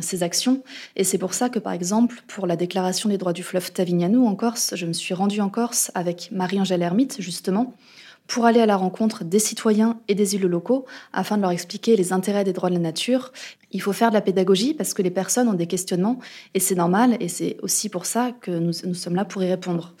ces 0.00 0.24
actions. 0.24 0.64
Et 0.96 1.04
c'est 1.04 1.18
pour 1.18 1.32
ça 1.32 1.48
que, 1.48 1.60
par 1.60 1.72
exemple, 1.72 2.20
pour 2.26 2.48
la 2.48 2.56
déclaration 2.56 3.08
des 3.08 3.16
droits 3.16 3.32
du 3.32 3.44
fleuve 3.44 3.70
Tavignano 3.70 4.26
en 4.26 4.34
Corse, 4.34 4.74
je 4.74 4.86
me 4.86 4.92
suis 4.92 5.14
rendue 5.14 5.40
en 5.40 5.50
Corse 5.50 5.92
avec 5.94 6.30
Marie-Angèle 6.32 6.82
Hermite, 6.82 7.18
justement, 7.20 7.72
pour 8.26 8.44
aller 8.44 8.60
à 8.60 8.66
la 8.66 8.76
rencontre 8.76 9.24
des 9.24 9.38
citoyens 9.38 9.98
et 10.08 10.14
des 10.14 10.34
élus 10.34 10.48
locaux 10.48 10.84
afin 11.12 11.36
de 11.36 11.42
leur 11.42 11.50
expliquer 11.50 11.96
les 11.96 12.12
intérêts 12.12 12.44
des 12.44 12.52
droits 12.52 12.68
de 12.68 12.74
la 12.74 12.80
nature. 12.80 13.32
Il 13.72 13.80
faut 13.80 13.92
faire 13.92 14.10
de 14.10 14.14
la 14.14 14.20
pédagogie 14.20 14.74
parce 14.74 14.94
que 14.94 15.02
les 15.02 15.10
personnes 15.10 15.48
ont 15.48 15.54
des 15.54 15.66
questionnements 15.66 16.18
et 16.54 16.60
c'est 16.60 16.74
normal 16.74 17.16
et 17.20 17.28
c'est 17.28 17.56
aussi 17.62 17.88
pour 17.88 18.06
ça 18.06 18.32
que 18.40 18.50
nous, 18.50 18.72
sommes 18.72 19.14
là 19.14 19.24
pour 19.24 19.42
y 19.42 19.48
répondre. 19.48 19.94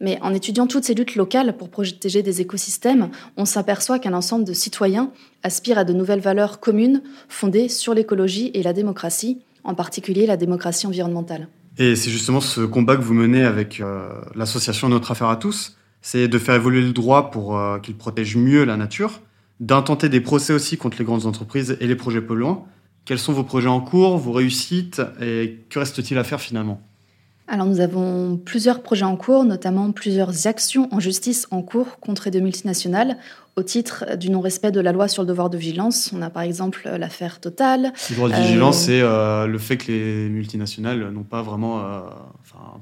Mais 0.00 0.18
en 0.22 0.32
étudiant 0.32 0.66
toutes 0.66 0.84
ces 0.84 0.94
luttes 0.94 1.16
locales 1.16 1.56
pour 1.56 1.70
protéger 1.70 2.22
des 2.22 2.40
écosystèmes, 2.40 3.10
on 3.36 3.44
s'aperçoit 3.44 3.98
qu'un 3.98 4.14
ensemble 4.14 4.44
de 4.44 4.52
citoyens 4.52 5.10
aspire 5.42 5.78
à 5.78 5.84
de 5.84 5.92
nouvelles 5.92 6.20
valeurs 6.20 6.60
communes 6.60 7.02
fondées 7.28 7.68
sur 7.68 7.94
l'écologie 7.94 8.50
et 8.54 8.62
la 8.62 8.72
démocratie, 8.72 9.40
en 9.64 9.74
particulier 9.74 10.26
la 10.26 10.36
démocratie 10.36 10.86
environnementale. 10.86 11.48
Et 11.78 11.96
c'est 11.96 12.10
justement 12.10 12.40
ce 12.40 12.60
combat 12.60 12.96
que 12.96 13.02
vous 13.02 13.14
menez 13.14 13.44
avec 13.44 13.80
euh, 13.80 14.08
l'association 14.34 14.88
Notre 14.88 15.10
Affaire 15.12 15.28
à 15.28 15.36
tous 15.36 15.77
c'est 16.10 16.26
de 16.26 16.38
faire 16.38 16.54
évoluer 16.54 16.80
le 16.80 16.94
droit 16.94 17.30
pour 17.30 17.58
euh, 17.58 17.78
qu'il 17.80 17.94
protège 17.94 18.34
mieux 18.34 18.64
la 18.64 18.78
nature. 18.78 19.20
d'intenter 19.60 20.08
des 20.08 20.22
procès 20.22 20.54
aussi 20.54 20.78
contre 20.78 20.96
les 20.98 21.04
grandes 21.04 21.26
entreprises 21.26 21.76
et 21.80 21.86
les 21.86 21.96
projets 21.96 22.22
polluants. 22.22 22.66
Quels 23.04 23.18
sont 23.18 23.34
vos 23.34 23.42
projets 23.42 23.68
en 23.68 23.82
cours, 23.82 24.16
vos 24.16 24.32
réussites 24.32 25.02
et 25.20 25.66
que 25.68 25.78
reste-t-il 25.78 26.16
à 26.18 26.24
faire 26.24 26.40
finalement? 26.40 26.80
Alors 27.48 27.66
nous 27.66 27.80
avons 27.80 28.36
plusieurs 28.36 28.82
projets 28.82 29.04
en 29.04 29.16
cours, 29.16 29.44
notamment 29.44 29.90
plusieurs 29.90 30.46
actions 30.46 30.88
en 30.92 31.00
justice 31.00 31.46
en 31.50 31.62
cours 31.62 31.98
contre 31.98 32.28
des 32.28 32.40
multinationales 32.40 33.16
au 33.56 33.62
titre 33.62 34.16
du 34.16 34.30
non-respect 34.30 34.70
de 34.70 34.80
la 34.80 34.92
loi 34.92 35.08
sur 35.08 35.22
le 35.22 35.28
devoir 35.28 35.50
de 35.50 35.58
vigilance. 35.58 36.12
On 36.14 36.22
a 36.22 36.30
par 36.30 36.42
exemple 36.42 36.88
l'affaire 36.96 37.40
Total. 37.40 37.92
Le 38.10 38.16
droit 38.16 38.28
de 38.28 38.34
vigilance, 38.34 38.82
euh, 38.82 38.86
c'est 38.86 39.00
euh, 39.00 39.46
le 39.46 39.58
fait 39.58 39.76
que 39.76 39.90
les 39.90 40.28
multinationales 40.28 41.10
n'ont 41.10 41.24
pas 41.24 41.42
vraiment 41.42 41.80
euh, 41.80 42.00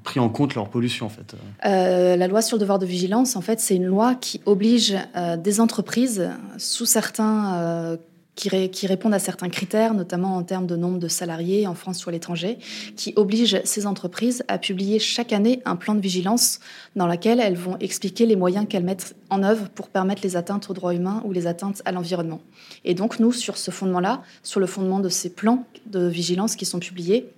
pris 0.02 0.20
en 0.20 0.28
compte 0.28 0.54
leur 0.54 0.68
pollution 0.68 1.06
en 1.06 1.08
fait. 1.08 1.34
la 1.64 2.26
loi 2.26 2.42
sur 2.42 2.56
le 2.56 2.60
devoir 2.60 2.78
de 2.78 2.86
vigilance, 2.86 3.36
en 3.36 3.40
fait, 3.40 3.60
c'est 3.60 3.76
une 3.76 3.86
loi 3.86 4.14
qui 4.14 4.40
oblige 4.46 4.96
des 5.38 5.60
entreprises 5.60 6.28
sous 6.58 6.86
certains 6.86 7.98
qui, 8.36 8.86
répondent 8.86 9.14
à 9.14 9.18
certains 9.18 9.48
critères, 9.48 9.94
notamment 9.94 10.36
en 10.36 10.42
termes 10.42 10.66
de 10.66 10.76
nombre 10.76 10.98
de 10.98 11.08
salariés 11.08 11.66
en 11.66 11.74
France 11.74 12.04
ou 12.04 12.10
à 12.10 12.12
l'étranger, 12.12 12.58
qui 12.94 13.14
obligent 13.16 13.62
ces 13.64 13.86
entreprises 13.86 14.44
à 14.46 14.58
publier 14.58 14.98
chaque 14.98 15.32
année 15.32 15.62
un 15.64 15.74
plan 15.74 15.94
de 15.94 16.00
vigilance 16.00 16.60
dans 16.94 17.06
lequel 17.06 17.40
elles 17.40 17.56
vont 17.56 17.78
expliquer 17.78 18.26
les 18.26 18.36
moyens 18.36 18.66
qu'elles 18.68 18.84
mettent 18.84 19.16
en 19.30 19.42
œuvre 19.42 19.68
pour 19.70 19.88
permettre 19.88 20.22
les 20.22 20.36
atteintes 20.36 20.68
aux 20.68 20.74
droits 20.74 20.94
humains 20.94 21.22
ou 21.24 21.32
les 21.32 21.46
atteintes 21.46 21.80
à 21.86 21.92
l'environnement. 21.92 22.40
Et 22.84 22.94
donc 22.94 23.18
nous, 23.18 23.32
sur 23.32 23.56
ce 23.56 23.70
fondement-là, 23.70 24.22
sur 24.42 24.60
le 24.60 24.66
fondement 24.66 25.00
de 25.00 25.08
ces 25.08 25.30
plans 25.30 25.64
de 25.86 26.06
vigilance 26.06 26.56
qui 26.56 26.66
sont 26.66 26.78
publiés, 26.78 27.30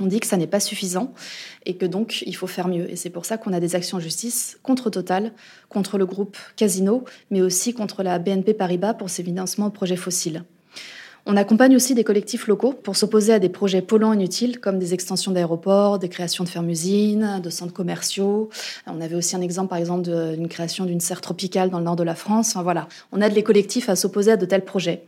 on 0.00 0.06
dit 0.06 0.20
que 0.20 0.26
ça 0.26 0.36
n'est 0.36 0.46
pas 0.46 0.60
suffisant 0.60 1.12
et 1.66 1.76
que 1.76 1.86
donc 1.86 2.22
il 2.26 2.34
faut 2.34 2.46
faire 2.46 2.68
mieux. 2.68 2.90
Et 2.90 2.96
c'est 2.96 3.10
pour 3.10 3.24
ça 3.24 3.38
qu'on 3.38 3.52
a 3.52 3.60
des 3.60 3.74
actions 3.74 3.98
en 3.98 4.00
justice 4.00 4.58
contre 4.62 4.90
Total, 4.90 5.32
contre 5.68 5.98
le 5.98 6.06
groupe 6.06 6.36
Casino, 6.56 7.04
mais 7.30 7.42
aussi 7.42 7.74
contre 7.74 8.02
la 8.02 8.18
BNP 8.18 8.54
Paribas 8.54 8.94
pour 8.94 9.10
ses 9.10 9.22
financements 9.22 9.66
aux 9.66 9.70
projets 9.70 9.96
fossiles. 9.96 10.44
On 11.26 11.38
accompagne 11.38 11.74
aussi 11.74 11.94
des 11.94 12.04
collectifs 12.04 12.46
locaux 12.48 12.74
pour 12.74 12.96
s'opposer 12.96 13.32
à 13.32 13.38
des 13.38 13.48
projets 13.48 13.80
polluants 13.80 14.12
inutiles 14.12 14.60
comme 14.60 14.78
des 14.78 14.92
extensions 14.92 15.32
d'aéroports, 15.32 15.98
des 15.98 16.10
créations 16.10 16.44
de 16.44 16.50
fermes-usines, 16.50 17.40
de 17.42 17.48
centres 17.48 17.72
commerciaux. 17.72 18.50
On 18.86 19.00
avait 19.00 19.14
aussi 19.14 19.34
un 19.34 19.40
exemple, 19.40 19.70
par 19.70 19.78
exemple, 19.78 20.02
d'une 20.02 20.48
création 20.48 20.84
d'une 20.84 21.00
serre 21.00 21.22
tropicale 21.22 21.70
dans 21.70 21.78
le 21.78 21.84
nord 21.84 21.96
de 21.96 22.02
la 22.02 22.14
France. 22.14 22.50
Enfin, 22.50 22.62
voilà, 22.62 22.88
on 23.10 23.22
aide 23.22 23.32
les 23.32 23.42
collectifs 23.42 23.88
à 23.88 23.96
s'opposer 23.96 24.32
à 24.32 24.36
de 24.36 24.44
tels 24.44 24.66
projets. 24.66 25.06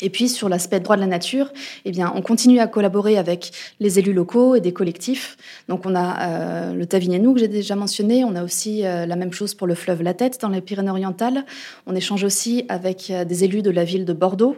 Et 0.00 0.10
puis 0.10 0.28
sur 0.28 0.48
l'aspect 0.48 0.80
droit 0.80 0.96
de 0.96 1.00
la 1.00 1.06
nature, 1.06 1.52
eh 1.84 1.92
bien, 1.92 2.12
on 2.16 2.22
continue 2.22 2.58
à 2.58 2.66
collaborer 2.66 3.16
avec 3.16 3.52
les 3.78 3.98
élus 4.00 4.12
locaux 4.12 4.56
et 4.56 4.60
des 4.60 4.72
collectifs. 4.72 5.36
Donc 5.68 5.86
on 5.86 5.94
a 5.94 6.20
euh, 6.20 6.74
le 6.74 6.84
Tavignano 6.86 7.32
que 7.32 7.38
j'ai 7.38 7.48
déjà 7.48 7.76
mentionné, 7.76 8.24
on 8.24 8.34
a 8.34 8.42
aussi 8.42 8.84
euh, 8.84 9.06
la 9.06 9.14
même 9.14 9.32
chose 9.32 9.54
pour 9.54 9.68
le 9.68 9.76
fleuve 9.76 10.02
La 10.02 10.12
Tête 10.12 10.40
dans 10.40 10.48
les 10.48 10.60
Pyrénées-Orientales. 10.60 11.44
On 11.86 11.94
échange 11.94 12.24
aussi 12.24 12.64
avec 12.68 13.10
euh, 13.10 13.24
des 13.24 13.44
élus 13.44 13.62
de 13.62 13.70
la 13.70 13.84
ville 13.84 14.04
de 14.04 14.12
Bordeaux. 14.12 14.56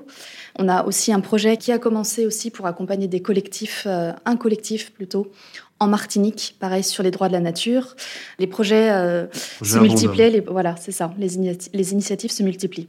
On 0.59 0.69
a 0.71 0.85
aussi 0.85 1.13
un 1.13 1.21
projet 1.21 1.59
qui 1.59 1.71
a 1.71 1.79
commencé 1.79 2.25
aussi 2.25 2.51
pour 2.51 2.67
accompagner 2.67 3.07
des 3.07 3.21
collectifs, 3.21 3.87
un 3.87 4.37
collectif 4.37 4.91
plutôt, 4.91 5.31
en 5.81 5.87
Martinique, 5.87 6.57
pareil 6.59 6.83
sur 6.83 7.03
les 7.03 7.11
droits 7.11 7.29
de 7.29 7.35
la 7.35 7.41
nature. 7.41 7.95
Les 8.39 8.47
projets 8.47 8.89
se 9.63 9.79
multiplient, 9.79 10.31
les, 10.31 10.41
voilà, 10.41 10.75
c'est 10.81 10.93
ça, 10.93 11.13
les, 11.19 11.59
les 11.75 11.93
initiatives 11.93 12.33
se 12.33 12.43
multiplient. 12.43 12.89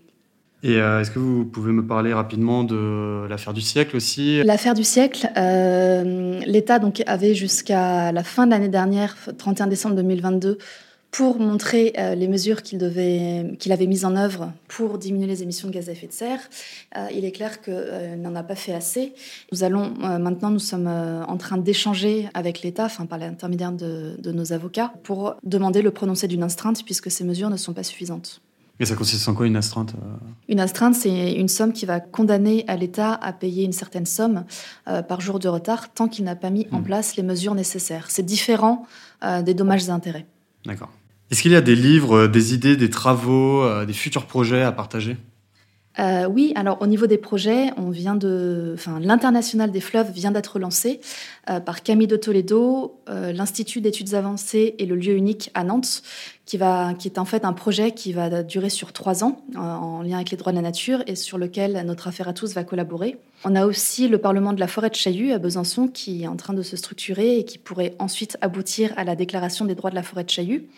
Et 0.63 0.78
euh, 0.78 1.02
est-ce 1.02 1.12
que 1.12 1.20
vous 1.20 1.46
pouvez 1.46 1.72
me 1.72 1.86
parler 1.86 2.13
rapidement 2.13 2.63
de 2.63 3.28
l'affaire 3.30 3.54
du 3.54 3.62
siècle 3.62 3.96
aussi? 3.96 4.41
L'affaire 4.43 4.74
du 4.74 4.84
siècle, 4.84 5.30
euh, 5.38 6.39
l'État 6.46 6.80
donc 6.80 7.04
avait 7.06 7.36
jusqu'à 7.36 8.12
la 8.12 8.24
fin 8.24 8.48
de 8.48 8.52
l'année 8.52 8.67
dernière, 8.67 9.15
31 9.38 9.67
décembre 9.67 9.96
2022, 9.96 10.58
pour 11.12 11.39
montrer 11.39 11.93
euh, 12.00 12.15
les 12.15 12.28
mesures 12.28 12.63
qu'il 12.63 12.84
avait 12.84 13.88
mises 13.88 14.04
en 14.04 14.15
œuvre 14.15 14.52
pour 14.67 14.98
diminuer 14.98 15.28
les 15.28 15.43
émissions 15.43 15.67
de 15.67 15.74
gaz 15.74 15.89
à 15.89 15.91
effet 15.91 16.08
de 16.08 16.12
serre. 16.12 16.39
il 17.13 17.24
est 17.24 17.32
clair 17.32 17.62
qu'il 17.62 18.20
n'en 18.20 18.36
a 18.36 18.43
pas 18.43 18.56
fait 18.56 18.74
assez. 18.74 19.13
Nous 19.52 19.63
allons 19.63 19.93
maintenant, 20.00 20.50
nous 20.50 20.60
sommes 20.60 20.88
en 20.88 21.38
train 21.38 21.58
d'échanger 21.58 22.30
avec 22.34 22.63
l'État, 22.63 22.88
par 23.08 23.20
l'intermédiaire 23.20 23.72
de, 23.72 24.32
nos 24.32 24.54
avocats, 24.54 24.91
pour 25.04 25.36
demander 25.43 25.84
le 25.84 25.91
prononcé 25.91 26.28
d'une 26.28 26.43
astreinte 26.43 26.84
puisque 26.84 27.12
ces 27.12 27.24
mesures 27.24 27.52
ne 27.52 27.58
sont 27.58 27.74
pas 27.74 27.84
suffisantes. 27.84 28.41
Et 28.80 28.86
ça 28.86 28.96
consiste 28.96 29.28
en 29.28 29.34
quoi 29.34 29.48
une 29.48 29.56
astreinte 29.56 29.96
euh 29.96 30.16
Une 30.50 30.60
astreinte, 30.60 30.94
c'est 30.94 31.34
une 31.34 31.48
somme 31.48 31.74
qui 31.74 31.86
va 31.86 32.00
condamner 32.00 32.63
à 32.68 32.76
l'État 32.76 33.13
à 33.13 33.34
payer 33.34 33.63
une 33.63 33.74
certaine 33.74 34.06
somme 34.06 34.46
euh, 34.88 35.02
par 35.02 35.20
jour 35.20 35.40
de 35.40 35.48
retard 35.48 35.92
tant 35.94 36.08
qu'il 36.08 36.26
n'a 36.26 36.36
pas 36.36 36.50
mis 36.50 36.68
en 36.72 36.80
hmm. 36.80 36.84
place 36.84 37.16
les 37.16 37.24
mesures 37.24 37.56
nécessaires. 37.56 38.06
C'est 38.10 38.26
différent 38.26 38.86
euh, 39.24 39.42
des 39.42 39.54
dommages 39.54 39.88
et 39.88 39.90
intérêts. 39.90 40.28
D'accord. 40.66 40.90
Est-ce 41.32 41.42
qu'il 41.42 41.52
y 41.52 41.56
a 41.56 41.62
des 41.62 41.76
livres, 41.76 42.28
des 42.28 42.54
idées, 42.54 42.78
des 42.78 42.90
travaux, 42.90 43.86
des 43.86 43.94
futurs 43.94 44.26
projets 44.28 44.62
à 44.62 44.72
partager? 44.72 45.18
Euh, 45.99 46.27
oui, 46.27 46.51
alors 46.55 46.81
au 46.81 46.88
niveau 46.88 47.07
des 47.07 47.17
projets, 47.17 47.71
on 47.77 47.89
vient 47.89 48.15
de, 48.15 48.71
enfin, 48.75 48.99
l'international 48.99 49.71
des 49.71 49.81
fleuves 49.81 50.12
vient 50.12 50.31
d'être 50.31 50.60
lancé 50.60 51.01
euh, 51.49 51.60
par 51.60 51.81
Camille 51.81 52.07
de 52.07 52.17
Toledo, 52.17 52.99
euh, 53.10 53.31
l'Institut 53.31 53.81
d'études 53.81 54.13
avancées 54.13 54.75
et 54.77 54.86
le 54.86 54.95
lieu 54.95 55.13
unique 55.13 55.49
à 55.55 55.63
Nantes, 55.63 56.03
qui 56.45 56.60
qui 56.99 57.07
est 57.07 57.17
en 57.17 57.25
fait 57.25 57.43
un 57.43 57.53
projet 57.53 57.91
qui 57.91 58.13
va 58.13 58.41
durer 58.41 58.69
sur 58.69 58.93
trois 58.93 59.23
ans 59.23 59.41
en 59.57 60.01
lien 60.01 60.15
avec 60.15 60.31
les 60.31 60.38
droits 60.38 60.53
de 60.53 60.57
la 60.57 60.62
nature 60.62 61.03
et 61.05 61.15
sur 61.15 61.38
lequel 61.38 61.86
notre 61.86 62.07
affaire 62.07 62.29
à 62.29 62.33
tous 62.33 62.53
va 62.53 62.63
collaborer. 62.63 63.17
On 63.43 63.53
a 63.53 63.65
aussi 63.65 64.07
le 64.07 64.17
Parlement 64.17 64.53
de 64.53 64.60
la 64.62 64.67
forêt 64.67 64.89
de 64.89 64.95
Chaillu 64.95 65.33
à 65.33 65.39
Besançon 65.39 65.89
qui 65.89 66.23
est 66.23 66.27
en 66.27 66.38
train 66.38 66.53
de 66.53 66.62
se 66.62 66.77
structurer 66.77 67.39
et 67.39 67.43
qui 67.43 67.57
pourrait 67.57 67.95
ensuite 67.99 68.38
aboutir 68.39 68.93
à 68.95 69.03
la 69.03 69.17
déclaration 69.17 69.65
des 69.65 69.75
droits 69.75 69.89
de 69.89 69.95
la 69.95 70.03
forêt 70.03 70.23
de 70.23 70.29
Chaillu. 70.29 70.69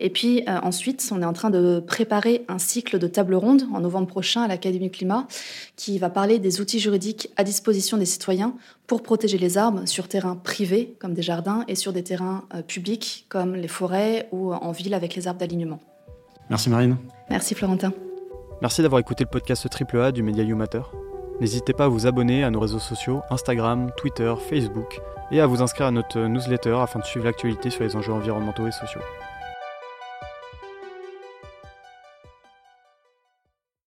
Et 0.00 0.10
puis 0.10 0.42
euh, 0.48 0.58
ensuite, 0.62 1.08
on 1.12 1.22
est 1.22 1.24
en 1.24 1.32
train 1.32 1.50
de 1.50 1.80
préparer 1.80 2.44
un 2.48 2.58
cycle 2.58 2.98
de 2.98 3.06
table 3.06 3.34
ronde 3.34 3.62
en 3.72 3.80
novembre 3.80 4.06
prochain 4.06 4.42
à 4.42 4.48
l'Académie 4.48 4.90
Climat 4.90 5.26
qui 5.76 5.98
va 5.98 6.08
parler 6.08 6.38
des 6.38 6.60
outils 6.60 6.78
juridiques 6.78 7.30
à 7.36 7.44
disposition 7.44 7.96
des 7.96 8.04
citoyens 8.04 8.54
pour 8.86 9.02
protéger 9.02 9.38
les 9.38 9.58
arbres 9.58 9.86
sur 9.86 10.08
terrains 10.08 10.36
privés 10.36 10.94
comme 11.00 11.14
des 11.14 11.22
jardins 11.22 11.64
et 11.68 11.74
sur 11.74 11.92
des 11.92 12.04
terrains 12.04 12.44
euh, 12.54 12.62
publics 12.62 13.26
comme 13.28 13.54
les 13.54 13.68
forêts 13.68 14.28
ou 14.32 14.52
en 14.52 14.70
ville 14.70 14.94
avec 14.94 15.14
les 15.14 15.26
arbres 15.26 15.40
d'alignement. 15.40 15.80
Merci 16.48 16.70
Marine. 16.70 16.96
Merci 17.28 17.54
Florentin. 17.54 17.92
Merci 18.60 18.82
d'avoir 18.82 19.00
écouté 19.00 19.24
le 19.24 19.30
podcast 19.30 19.66
AAA 19.66 20.12
du 20.12 20.22
Média 20.22 20.44
Matter. 20.54 20.82
N'hésitez 21.40 21.72
pas 21.72 21.84
à 21.84 21.88
vous 21.88 22.06
abonner 22.06 22.42
à 22.42 22.50
nos 22.50 22.58
réseaux 22.58 22.80
sociaux 22.80 23.20
Instagram, 23.30 23.90
Twitter, 23.96 24.32
Facebook 24.48 25.00
et 25.30 25.40
à 25.40 25.46
vous 25.46 25.62
inscrire 25.62 25.86
à 25.86 25.90
notre 25.90 26.18
newsletter 26.20 26.76
afin 26.80 26.98
de 26.98 27.04
suivre 27.04 27.26
l'actualité 27.26 27.70
sur 27.70 27.84
les 27.84 27.94
enjeux 27.94 28.12
environnementaux 28.12 28.66
et 28.66 28.72
sociaux. 28.72 29.02